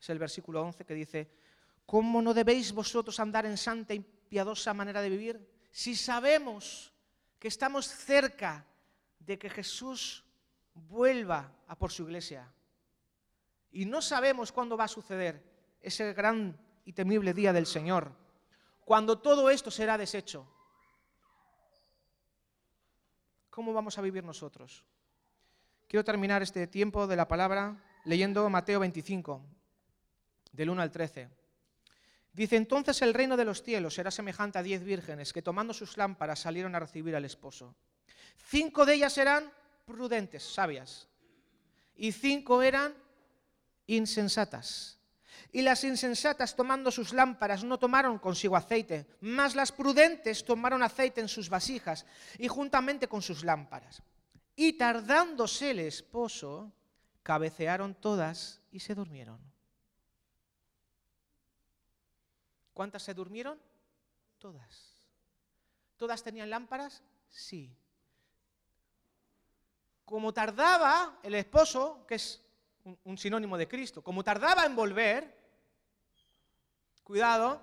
Es 0.00 0.08
el 0.10 0.20
versículo 0.20 0.62
11 0.62 0.84
que 0.84 0.94
dice, 0.94 1.30
¿cómo 1.84 2.22
no 2.22 2.32
debéis 2.34 2.72
vosotros 2.72 3.18
andar 3.18 3.44
en 3.44 3.56
santa 3.56 3.92
y 3.92 4.00
piadosa 4.00 4.72
manera 4.72 5.02
de 5.02 5.10
vivir? 5.10 5.48
Si 5.72 5.96
sabemos 5.96 6.92
que 7.40 7.48
estamos 7.48 7.86
cerca 7.86 8.64
de 9.18 9.36
que 9.36 9.50
Jesús 9.50 10.24
vuelva 10.74 11.52
a 11.66 11.76
por 11.76 11.90
su 11.90 12.04
iglesia. 12.04 12.52
Y 13.70 13.84
no 13.84 14.00
sabemos 14.02 14.52
cuándo 14.52 14.76
va 14.76 14.84
a 14.84 14.88
suceder 14.88 15.42
ese 15.80 16.12
gran 16.12 16.58
y 16.84 16.92
temible 16.92 17.34
día 17.34 17.52
del 17.52 17.66
Señor, 17.66 18.12
cuando 18.84 19.18
todo 19.18 19.50
esto 19.50 19.70
será 19.70 19.98
deshecho. 19.98 20.46
¿Cómo 23.50 23.72
vamos 23.72 23.98
a 23.98 24.02
vivir 24.02 24.24
nosotros? 24.24 24.84
Quiero 25.86 26.04
terminar 26.04 26.42
este 26.42 26.66
tiempo 26.66 27.06
de 27.06 27.16
la 27.16 27.28
palabra 27.28 27.82
leyendo 28.04 28.48
Mateo 28.48 28.80
25, 28.80 29.44
del 30.52 30.70
1 30.70 30.82
al 30.82 30.90
13. 30.90 31.28
Dice, 32.32 32.56
entonces 32.56 33.02
el 33.02 33.14
reino 33.14 33.36
de 33.36 33.44
los 33.44 33.62
cielos 33.62 33.94
será 33.94 34.10
semejante 34.10 34.58
a 34.58 34.62
diez 34.62 34.84
vírgenes 34.84 35.32
que 35.32 35.42
tomando 35.42 35.74
sus 35.74 35.96
lámparas 35.96 36.38
salieron 36.38 36.74
a 36.74 36.80
recibir 36.80 37.16
al 37.16 37.24
esposo. 37.24 37.74
Cinco 38.36 38.86
de 38.86 38.94
ellas 38.94 39.18
eran 39.18 39.52
prudentes, 39.84 40.42
sabias, 40.44 41.08
y 41.96 42.12
cinco 42.12 42.62
eran 42.62 42.94
insensatas. 43.88 44.98
Y 45.50 45.62
las 45.62 45.82
insensatas, 45.82 46.54
tomando 46.54 46.90
sus 46.90 47.12
lámparas, 47.12 47.64
no 47.64 47.78
tomaron 47.78 48.18
consigo 48.18 48.54
aceite, 48.54 49.06
mas 49.20 49.54
las 49.56 49.72
prudentes 49.72 50.44
tomaron 50.44 50.82
aceite 50.82 51.20
en 51.20 51.28
sus 51.28 51.48
vasijas 51.48 52.04
y 52.38 52.48
juntamente 52.48 53.08
con 53.08 53.22
sus 53.22 53.42
lámparas. 53.42 54.02
Y 54.54 54.74
tardándose 54.74 55.70
el 55.70 55.80
esposo, 55.80 56.72
cabecearon 57.22 57.94
todas 57.94 58.60
y 58.70 58.80
se 58.80 58.94
durmieron. 58.94 59.40
¿Cuántas 62.74 63.02
se 63.02 63.14
durmieron? 63.14 63.58
Todas. 64.38 65.02
¿Todas 65.96 66.22
tenían 66.22 66.50
lámparas? 66.50 67.02
Sí. 67.28 67.74
Como 70.04 70.32
tardaba 70.32 71.18
el 71.22 71.34
esposo, 71.34 72.04
que 72.06 72.16
es 72.16 72.40
un, 73.04 73.18
sinónimo 73.18 73.56
de 73.58 73.68
Cristo. 73.68 74.02
Como 74.02 74.22
tardaba 74.22 74.64
en 74.64 74.76
volver, 74.76 75.36
cuidado, 77.02 77.62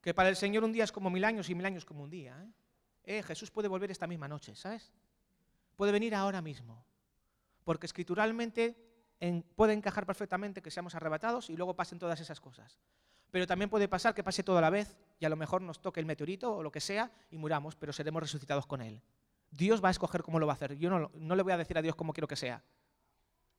que 0.00 0.14
para 0.14 0.28
el 0.28 0.36
Señor 0.36 0.64
un 0.64 0.72
día 0.72 0.84
es 0.84 0.92
como 0.92 1.10
mil 1.10 1.24
años 1.24 1.48
y 1.50 1.54
mil 1.54 1.66
años 1.66 1.84
como 1.84 2.04
un 2.04 2.10
día. 2.10 2.36
¿eh? 2.42 3.18
Eh, 3.18 3.22
Jesús 3.22 3.50
puede 3.50 3.68
volver 3.68 3.90
esta 3.90 4.06
misma 4.06 4.28
noche, 4.28 4.54
¿sabes? 4.54 4.92
Puede 5.76 5.92
venir 5.92 6.14
ahora 6.14 6.42
mismo. 6.42 6.84
Porque 7.64 7.86
escrituralmente 7.86 8.76
puede 9.54 9.74
encajar 9.74 10.06
perfectamente 10.06 10.62
que 10.62 10.70
seamos 10.70 10.94
arrebatados 10.94 11.50
y 11.50 11.56
luego 11.56 11.74
pasen 11.74 11.98
todas 11.98 12.20
esas 12.20 12.40
cosas. 12.40 12.78
Pero 13.30 13.46
también 13.46 13.70
puede 13.70 13.86
pasar 13.88 14.14
que 14.14 14.24
pase 14.24 14.42
todo 14.42 14.58
a 14.58 14.60
la 14.60 14.70
vez 14.70 14.96
y 15.18 15.24
a 15.24 15.28
lo 15.28 15.36
mejor 15.36 15.62
nos 15.62 15.80
toque 15.80 16.00
el 16.00 16.06
meteorito 16.06 16.56
o 16.56 16.62
lo 16.62 16.72
que 16.72 16.80
sea 16.80 17.10
y 17.30 17.36
muramos, 17.36 17.76
pero 17.76 17.92
seremos 17.92 18.22
resucitados 18.22 18.66
con 18.66 18.80
Él. 18.80 19.00
Dios 19.50 19.82
va 19.82 19.88
a 19.88 19.90
escoger 19.90 20.22
cómo 20.22 20.38
lo 20.38 20.46
va 20.46 20.54
a 20.54 20.56
hacer. 20.56 20.76
Yo 20.76 20.90
no, 20.90 21.10
no 21.14 21.36
le 21.36 21.42
voy 21.42 21.52
a 21.52 21.58
decir 21.58 21.76
a 21.76 21.82
Dios 21.82 21.94
cómo 21.94 22.12
quiero 22.12 22.28
que 22.28 22.36
sea. 22.36 22.62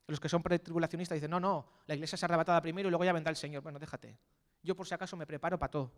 Los 0.07 0.19
que 0.19 0.29
son 0.29 0.43
pretribulacionistas 0.43 1.15
dicen, 1.15 1.31
no, 1.31 1.39
no, 1.39 1.67
la 1.85 1.95
iglesia 1.95 2.17
se 2.17 2.25
arrebatada 2.25 2.61
primero 2.61 2.89
y 2.89 2.91
luego 2.91 3.05
ya 3.05 3.13
vendrá 3.13 3.29
el 3.29 3.35
Señor. 3.35 3.63
Bueno, 3.63 3.79
déjate. 3.79 4.17
Yo 4.63 4.75
por 4.75 4.87
si 4.87 4.93
acaso 4.93 5.15
me 5.15 5.25
preparo 5.25 5.57
para 5.57 5.71
todo. 5.71 5.91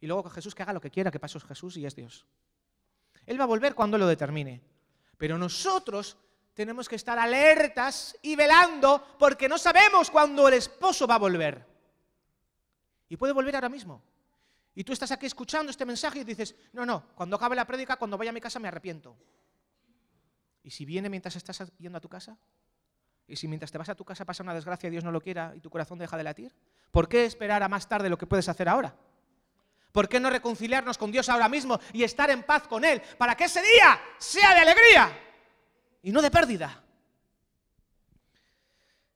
Y 0.00 0.06
luego 0.06 0.24
que 0.24 0.30
Jesús 0.30 0.54
que 0.54 0.62
haga 0.62 0.72
lo 0.72 0.80
que 0.80 0.90
quiera, 0.90 1.10
que 1.10 1.18
pasó 1.18 1.38
es 1.38 1.44
Jesús 1.44 1.76
y 1.76 1.86
es 1.86 1.94
Dios. 1.94 2.26
Él 3.26 3.40
va 3.40 3.44
a 3.44 3.48
volver 3.48 3.74
cuando 3.74 3.98
lo 3.98 4.06
determine. 4.06 4.60
Pero 5.16 5.38
nosotros 5.38 6.16
tenemos 6.54 6.88
que 6.88 6.96
estar 6.96 7.18
alertas 7.18 8.16
y 8.22 8.36
velando 8.36 9.16
porque 9.18 9.48
no 9.48 9.58
sabemos 9.58 10.10
cuándo 10.10 10.46
el 10.48 10.54
esposo 10.54 11.06
va 11.06 11.16
a 11.16 11.18
volver. 11.18 11.66
Y 13.08 13.16
puede 13.16 13.32
volver 13.32 13.54
ahora 13.54 13.68
mismo. 13.68 14.02
Y 14.74 14.82
tú 14.84 14.92
estás 14.92 15.12
aquí 15.12 15.26
escuchando 15.26 15.70
este 15.70 15.84
mensaje 15.84 16.20
y 16.20 16.24
dices, 16.24 16.54
no, 16.72 16.84
no, 16.84 17.06
cuando 17.14 17.36
acabe 17.36 17.54
la 17.54 17.66
prédica, 17.66 17.96
cuando 17.96 18.18
vaya 18.18 18.30
a 18.30 18.34
mi 18.34 18.40
casa 18.40 18.58
me 18.58 18.68
arrepiento. 18.68 19.16
¿Y 20.62 20.70
si 20.70 20.84
viene 20.84 21.08
mientras 21.08 21.36
estás 21.36 21.72
yendo 21.78 21.98
a 21.98 22.00
tu 22.00 22.08
casa? 22.08 22.36
Y 23.26 23.36
si 23.36 23.48
mientras 23.48 23.72
te 23.72 23.78
vas 23.78 23.88
a 23.88 23.94
tu 23.94 24.04
casa 24.04 24.24
pasa 24.24 24.42
una 24.42 24.54
desgracia 24.54 24.90
Dios 24.90 25.04
no 25.04 25.10
lo 25.10 25.20
quiera 25.20 25.52
y 25.56 25.60
tu 25.60 25.70
corazón 25.70 25.98
deja 25.98 26.16
de 26.16 26.24
latir, 26.24 26.54
¿por 26.90 27.08
qué 27.08 27.24
esperar 27.24 27.62
a 27.62 27.68
más 27.68 27.88
tarde 27.88 28.08
lo 28.08 28.18
que 28.18 28.26
puedes 28.26 28.48
hacer 28.48 28.68
ahora? 28.68 28.94
¿Por 29.92 30.08
qué 30.08 30.18
no 30.18 30.28
reconciliarnos 30.28 30.98
con 30.98 31.12
Dios 31.12 31.28
ahora 31.28 31.48
mismo 31.48 31.78
y 31.92 32.02
estar 32.02 32.28
en 32.30 32.42
paz 32.42 32.66
con 32.66 32.84
Él 32.84 33.00
para 33.16 33.36
que 33.36 33.44
ese 33.44 33.62
día 33.62 34.00
sea 34.18 34.52
de 34.54 34.60
alegría 34.60 35.18
y 36.02 36.10
no 36.10 36.20
de 36.20 36.30
pérdida? 36.30 36.82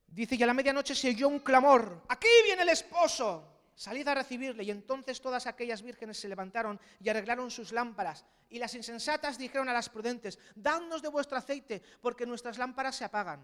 Dice, 0.07 0.37
y 0.37 0.43
a 0.43 0.47
la 0.47 0.55
medianoche 0.55 0.95
se 0.95 1.11
oyó 1.11 1.29
un 1.29 1.41
clamor, 1.41 2.03
aquí 2.09 2.29
viene 2.45 2.63
el 2.63 2.71
esposo, 2.71 3.59
salid 3.75 4.07
a 4.09 4.15
recibirle. 4.15 4.65
Y 4.65 4.71
entonces 4.71 5.21
todas 5.21 5.47
aquellas 5.47 5.83
vírgenes 5.83 6.19
se 6.19 6.29
levantaron 6.29 6.81
y 7.01 7.09
arreglaron 7.09 7.51
sus 7.51 7.73
lámparas. 7.73 8.25
Y 8.51 8.59
las 8.59 8.75
insensatas 8.75 9.39
dijeron 9.39 9.69
a 9.69 9.73
las 9.73 9.89
prudentes, 9.89 10.39
dadnos 10.57 11.03
de 11.03 11.09
vuestro 11.09 11.39
aceite, 11.39 11.83
porque 12.01 12.27
nuestras 12.27 12.59
lámparas 12.59 12.97
se 12.97 13.05
apagan. 13.05 13.41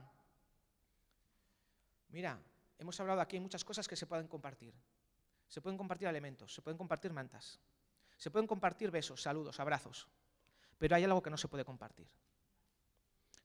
Mira, 2.15 2.41
hemos 2.79 2.99
hablado 3.01 3.21
aquí 3.21 3.41
muchas 3.41 3.65
cosas 3.65 3.89
que 3.89 3.97
se 3.97 4.07
pueden 4.07 4.29
compartir. 4.29 4.73
Se 5.49 5.61
pueden 5.61 5.77
compartir 5.77 6.07
elementos, 6.07 6.55
se 6.55 6.63
pueden 6.63 6.79
compartir 6.79 7.13
mantas, 7.13 7.59
se 8.17 8.31
pueden 8.31 8.47
compartir 8.47 8.93
besos, 8.93 9.21
saludos, 9.21 9.59
abrazos, 9.59 10.07
pero 10.79 10.95
hay 10.95 11.03
algo 11.03 11.21
que 11.21 11.31
no 11.31 11.37
se 11.37 11.49
puede 11.49 11.65
compartir. 11.65 12.07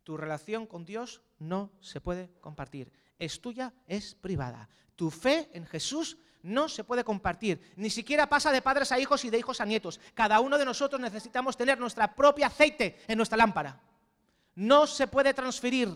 tu 0.04 0.18
relación 0.18 0.68
con 0.68 0.86
Dios 0.86 1.22
no 1.40 1.72
se 1.82 2.00
puede 2.00 2.30
compartir. 2.42 2.92
Es 3.18 3.42
tuya, 3.42 3.74
es 3.88 4.14
privada. 4.14 4.70
Tu 4.96 5.10
fe 5.10 5.50
en 5.54 5.66
Jesús 5.66 6.18
no 6.44 6.70
se 6.70 6.84
puede 6.84 7.04
compartir. 7.04 7.74
Ni 7.76 7.90
siquiera 7.90 8.30
pasa 8.30 8.52
de 8.52 8.62
padres 8.62 8.92
a 8.92 9.00
hijos 9.00 9.26
y 9.26 9.32
de 9.32 9.40
hijos 9.40 9.62
a 9.62 9.66
nietos. 9.66 10.00
Cada 10.14 10.40
uno 10.40 10.60
de 10.60 10.66
nosotros 10.66 11.02
necesitamos 11.02 11.58
tener 11.58 11.80
nuestra 11.80 12.16
propia 12.16 12.48
aceite 12.48 13.02
en 13.08 13.18
nuestra 13.18 13.38
lámpara. 13.38 13.82
No 14.54 14.86
se 14.86 15.08
puede 15.08 15.34
transferir. 15.34 15.90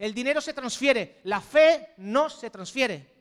El 0.00 0.14
dinero 0.14 0.40
se 0.40 0.54
transfiere, 0.54 1.20
la 1.24 1.42
fe 1.42 1.92
no 1.98 2.30
se 2.30 2.48
transfiere. 2.48 3.20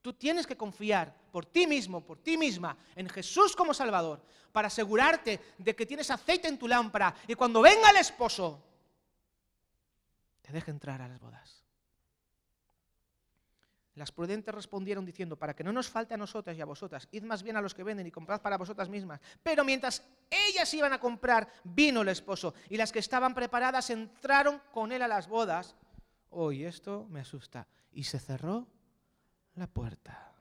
Tú 0.00 0.14
tienes 0.14 0.46
que 0.46 0.56
confiar 0.56 1.14
por 1.30 1.44
ti 1.44 1.66
mismo, 1.66 2.02
por 2.02 2.16
ti 2.22 2.38
misma, 2.38 2.78
en 2.94 3.10
Jesús 3.10 3.54
como 3.54 3.74
Salvador, 3.74 4.22
para 4.52 4.68
asegurarte 4.68 5.38
de 5.58 5.76
que 5.76 5.84
tienes 5.84 6.10
aceite 6.10 6.48
en 6.48 6.58
tu 6.58 6.66
lámpara 6.66 7.14
y 7.28 7.34
cuando 7.34 7.60
venga 7.60 7.90
el 7.90 7.98
esposo, 7.98 8.64
te 10.40 10.50
deje 10.50 10.70
entrar 10.70 11.02
a 11.02 11.08
las 11.08 11.20
bodas. 11.20 11.62
Las 13.96 14.10
prudentes 14.12 14.54
respondieron 14.54 15.04
diciendo, 15.04 15.36
para 15.36 15.54
que 15.54 15.64
no 15.64 15.74
nos 15.74 15.90
falte 15.90 16.14
a 16.14 16.16
nosotras 16.16 16.56
y 16.56 16.62
a 16.62 16.64
vosotras, 16.64 17.06
id 17.10 17.22
más 17.22 17.42
bien 17.42 17.58
a 17.58 17.60
los 17.60 17.74
que 17.74 17.82
venden 17.82 18.06
y 18.06 18.10
comprad 18.10 18.40
para 18.40 18.56
vosotras 18.56 18.88
mismas. 18.88 19.20
Pero 19.42 19.62
mientras 19.62 20.02
ellas 20.30 20.72
iban 20.74 20.92
a 20.92 21.00
comprar, 21.00 21.48
vino 21.64 22.02
el 22.02 22.08
esposo, 22.08 22.54
y 22.68 22.76
las 22.76 22.92
que 22.92 22.98
estaban 22.98 23.34
preparadas 23.34 23.90
entraron 23.90 24.60
con 24.72 24.92
él 24.92 25.02
a 25.02 25.08
las 25.08 25.28
bodas. 25.28 25.76
Hoy 26.30 26.64
esto 26.64 27.06
me 27.10 27.20
asusta. 27.20 27.66
Y 27.92 28.04
se 28.04 28.18
cerró 28.18 28.66
la 29.54 29.66
puerta. 29.66 30.34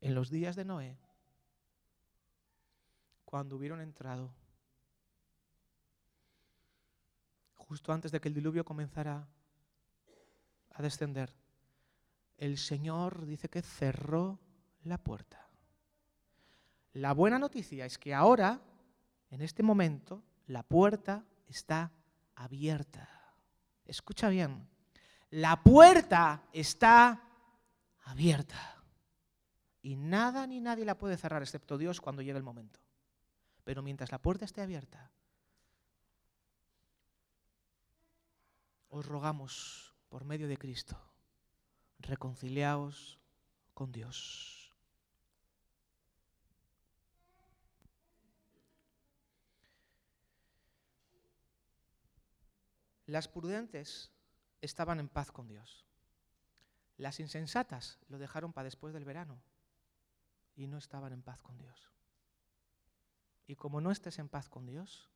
En 0.00 0.14
los 0.14 0.30
días 0.30 0.56
de 0.56 0.64
Noé, 0.64 0.96
cuando 3.24 3.56
hubieron 3.56 3.80
entrado, 3.80 4.32
justo 7.54 7.92
antes 7.92 8.10
de 8.10 8.20
que 8.20 8.28
el 8.28 8.34
diluvio 8.34 8.64
comenzara 8.64 9.28
a 10.72 10.82
descender, 10.82 11.34
el 12.38 12.56
Señor 12.56 13.26
dice 13.26 13.50
que 13.50 13.60
cerró 13.60 14.40
la 14.84 14.96
puerta. 14.96 15.49
La 16.92 17.12
buena 17.12 17.38
noticia 17.38 17.86
es 17.86 17.98
que 17.98 18.14
ahora, 18.14 18.60
en 19.30 19.42
este 19.42 19.62
momento, 19.62 20.22
la 20.46 20.62
puerta 20.62 21.24
está 21.46 21.92
abierta. 22.34 23.08
Escucha 23.84 24.28
bien, 24.28 24.68
la 25.30 25.62
puerta 25.62 26.42
está 26.52 27.22
abierta. 28.04 28.76
Y 29.82 29.96
nada 29.96 30.46
ni 30.46 30.60
nadie 30.60 30.84
la 30.84 30.98
puede 30.98 31.16
cerrar 31.16 31.42
excepto 31.42 31.78
Dios 31.78 32.00
cuando 32.00 32.22
llegue 32.22 32.38
el 32.38 32.44
momento. 32.44 32.80
Pero 33.64 33.82
mientras 33.82 34.10
la 34.10 34.18
puerta 34.18 34.44
esté 34.44 34.60
abierta, 34.60 35.10
os 38.88 39.06
rogamos 39.06 39.94
por 40.08 40.24
medio 40.24 40.48
de 40.48 40.58
Cristo, 40.58 40.98
reconciliaos 42.00 43.20
con 43.72 43.92
Dios. 43.92 44.59
Las 53.10 53.26
prudentes 53.26 54.12
estaban 54.60 55.00
en 55.00 55.08
paz 55.08 55.32
con 55.32 55.48
Dios. 55.48 55.84
Las 56.96 57.18
insensatas 57.18 57.98
lo 58.06 58.18
dejaron 58.18 58.52
para 58.52 58.66
después 58.66 58.94
del 58.94 59.04
verano 59.04 59.42
y 60.54 60.68
no 60.68 60.78
estaban 60.78 61.12
en 61.12 61.20
paz 61.20 61.42
con 61.42 61.58
Dios. 61.58 61.90
Y 63.48 63.56
como 63.56 63.80
no 63.80 63.90
estés 63.90 64.20
en 64.20 64.28
paz 64.28 64.48
con 64.48 64.64
Dios, 64.64 65.10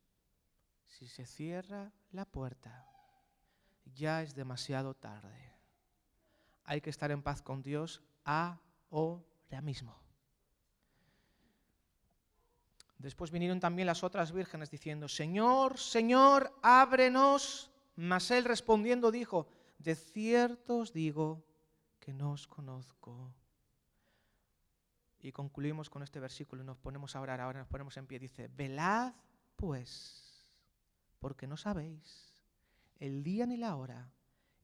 si 0.88 1.06
se 1.06 1.24
cierra 1.24 1.92
la 2.10 2.24
puerta, 2.24 2.84
ya 3.84 4.22
es 4.22 4.34
demasiado 4.34 4.94
tarde. 4.94 5.52
Hay 6.64 6.80
que 6.80 6.90
estar 6.90 7.12
en 7.12 7.22
paz 7.22 7.42
con 7.42 7.62
Dios 7.62 8.02
ahora 8.24 9.62
mismo. 9.62 9.96
Después 12.98 13.30
vinieron 13.30 13.60
también 13.60 13.86
las 13.86 14.02
otras 14.02 14.32
vírgenes 14.32 14.68
diciendo, 14.68 15.06
Señor, 15.06 15.78
Señor, 15.78 16.58
ábrenos. 16.60 17.70
Mas 17.96 18.30
él 18.30 18.44
respondiendo 18.44 19.10
dijo, 19.10 19.46
de 19.78 19.94
cierto 19.94 20.78
os 20.78 20.92
digo 20.92 21.44
que 22.00 22.12
no 22.12 22.32
os 22.32 22.46
conozco. 22.46 23.32
Y 25.20 25.32
concluimos 25.32 25.88
con 25.88 26.02
este 26.02 26.20
versículo 26.20 26.62
y 26.62 26.66
nos 26.66 26.78
ponemos 26.78 27.16
a 27.16 27.20
orar, 27.20 27.40
ahora 27.40 27.60
nos 27.60 27.68
ponemos 27.68 27.96
en 27.96 28.06
pie. 28.06 28.18
Dice, 28.18 28.48
velad 28.48 29.14
pues, 29.56 30.46
porque 31.18 31.46
no 31.46 31.56
sabéis 31.56 32.34
el 32.98 33.22
día 33.22 33.46
ni 33.46 33.56
la 33.56 33.76
hora 33.76 34.12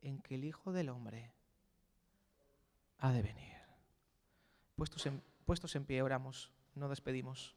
en 0.03 0.21
que 0.21 0.35
el 0.35 0.45
Hijo 0.45 0.73
del 0.73 0.89
Hombre 0.89 1.33
ha 2.99 3.13
de 3.13 3.23
venir. 3.23 3.57
Puestos 4.77 5.07
en, 5.07 5.23
puestos 5.45 5.75
en 5.77 5.85
pie, 5.85 6.03
oramos, 6.03 6.53
no 6.75 6.89
despedimos. 6.89 7.57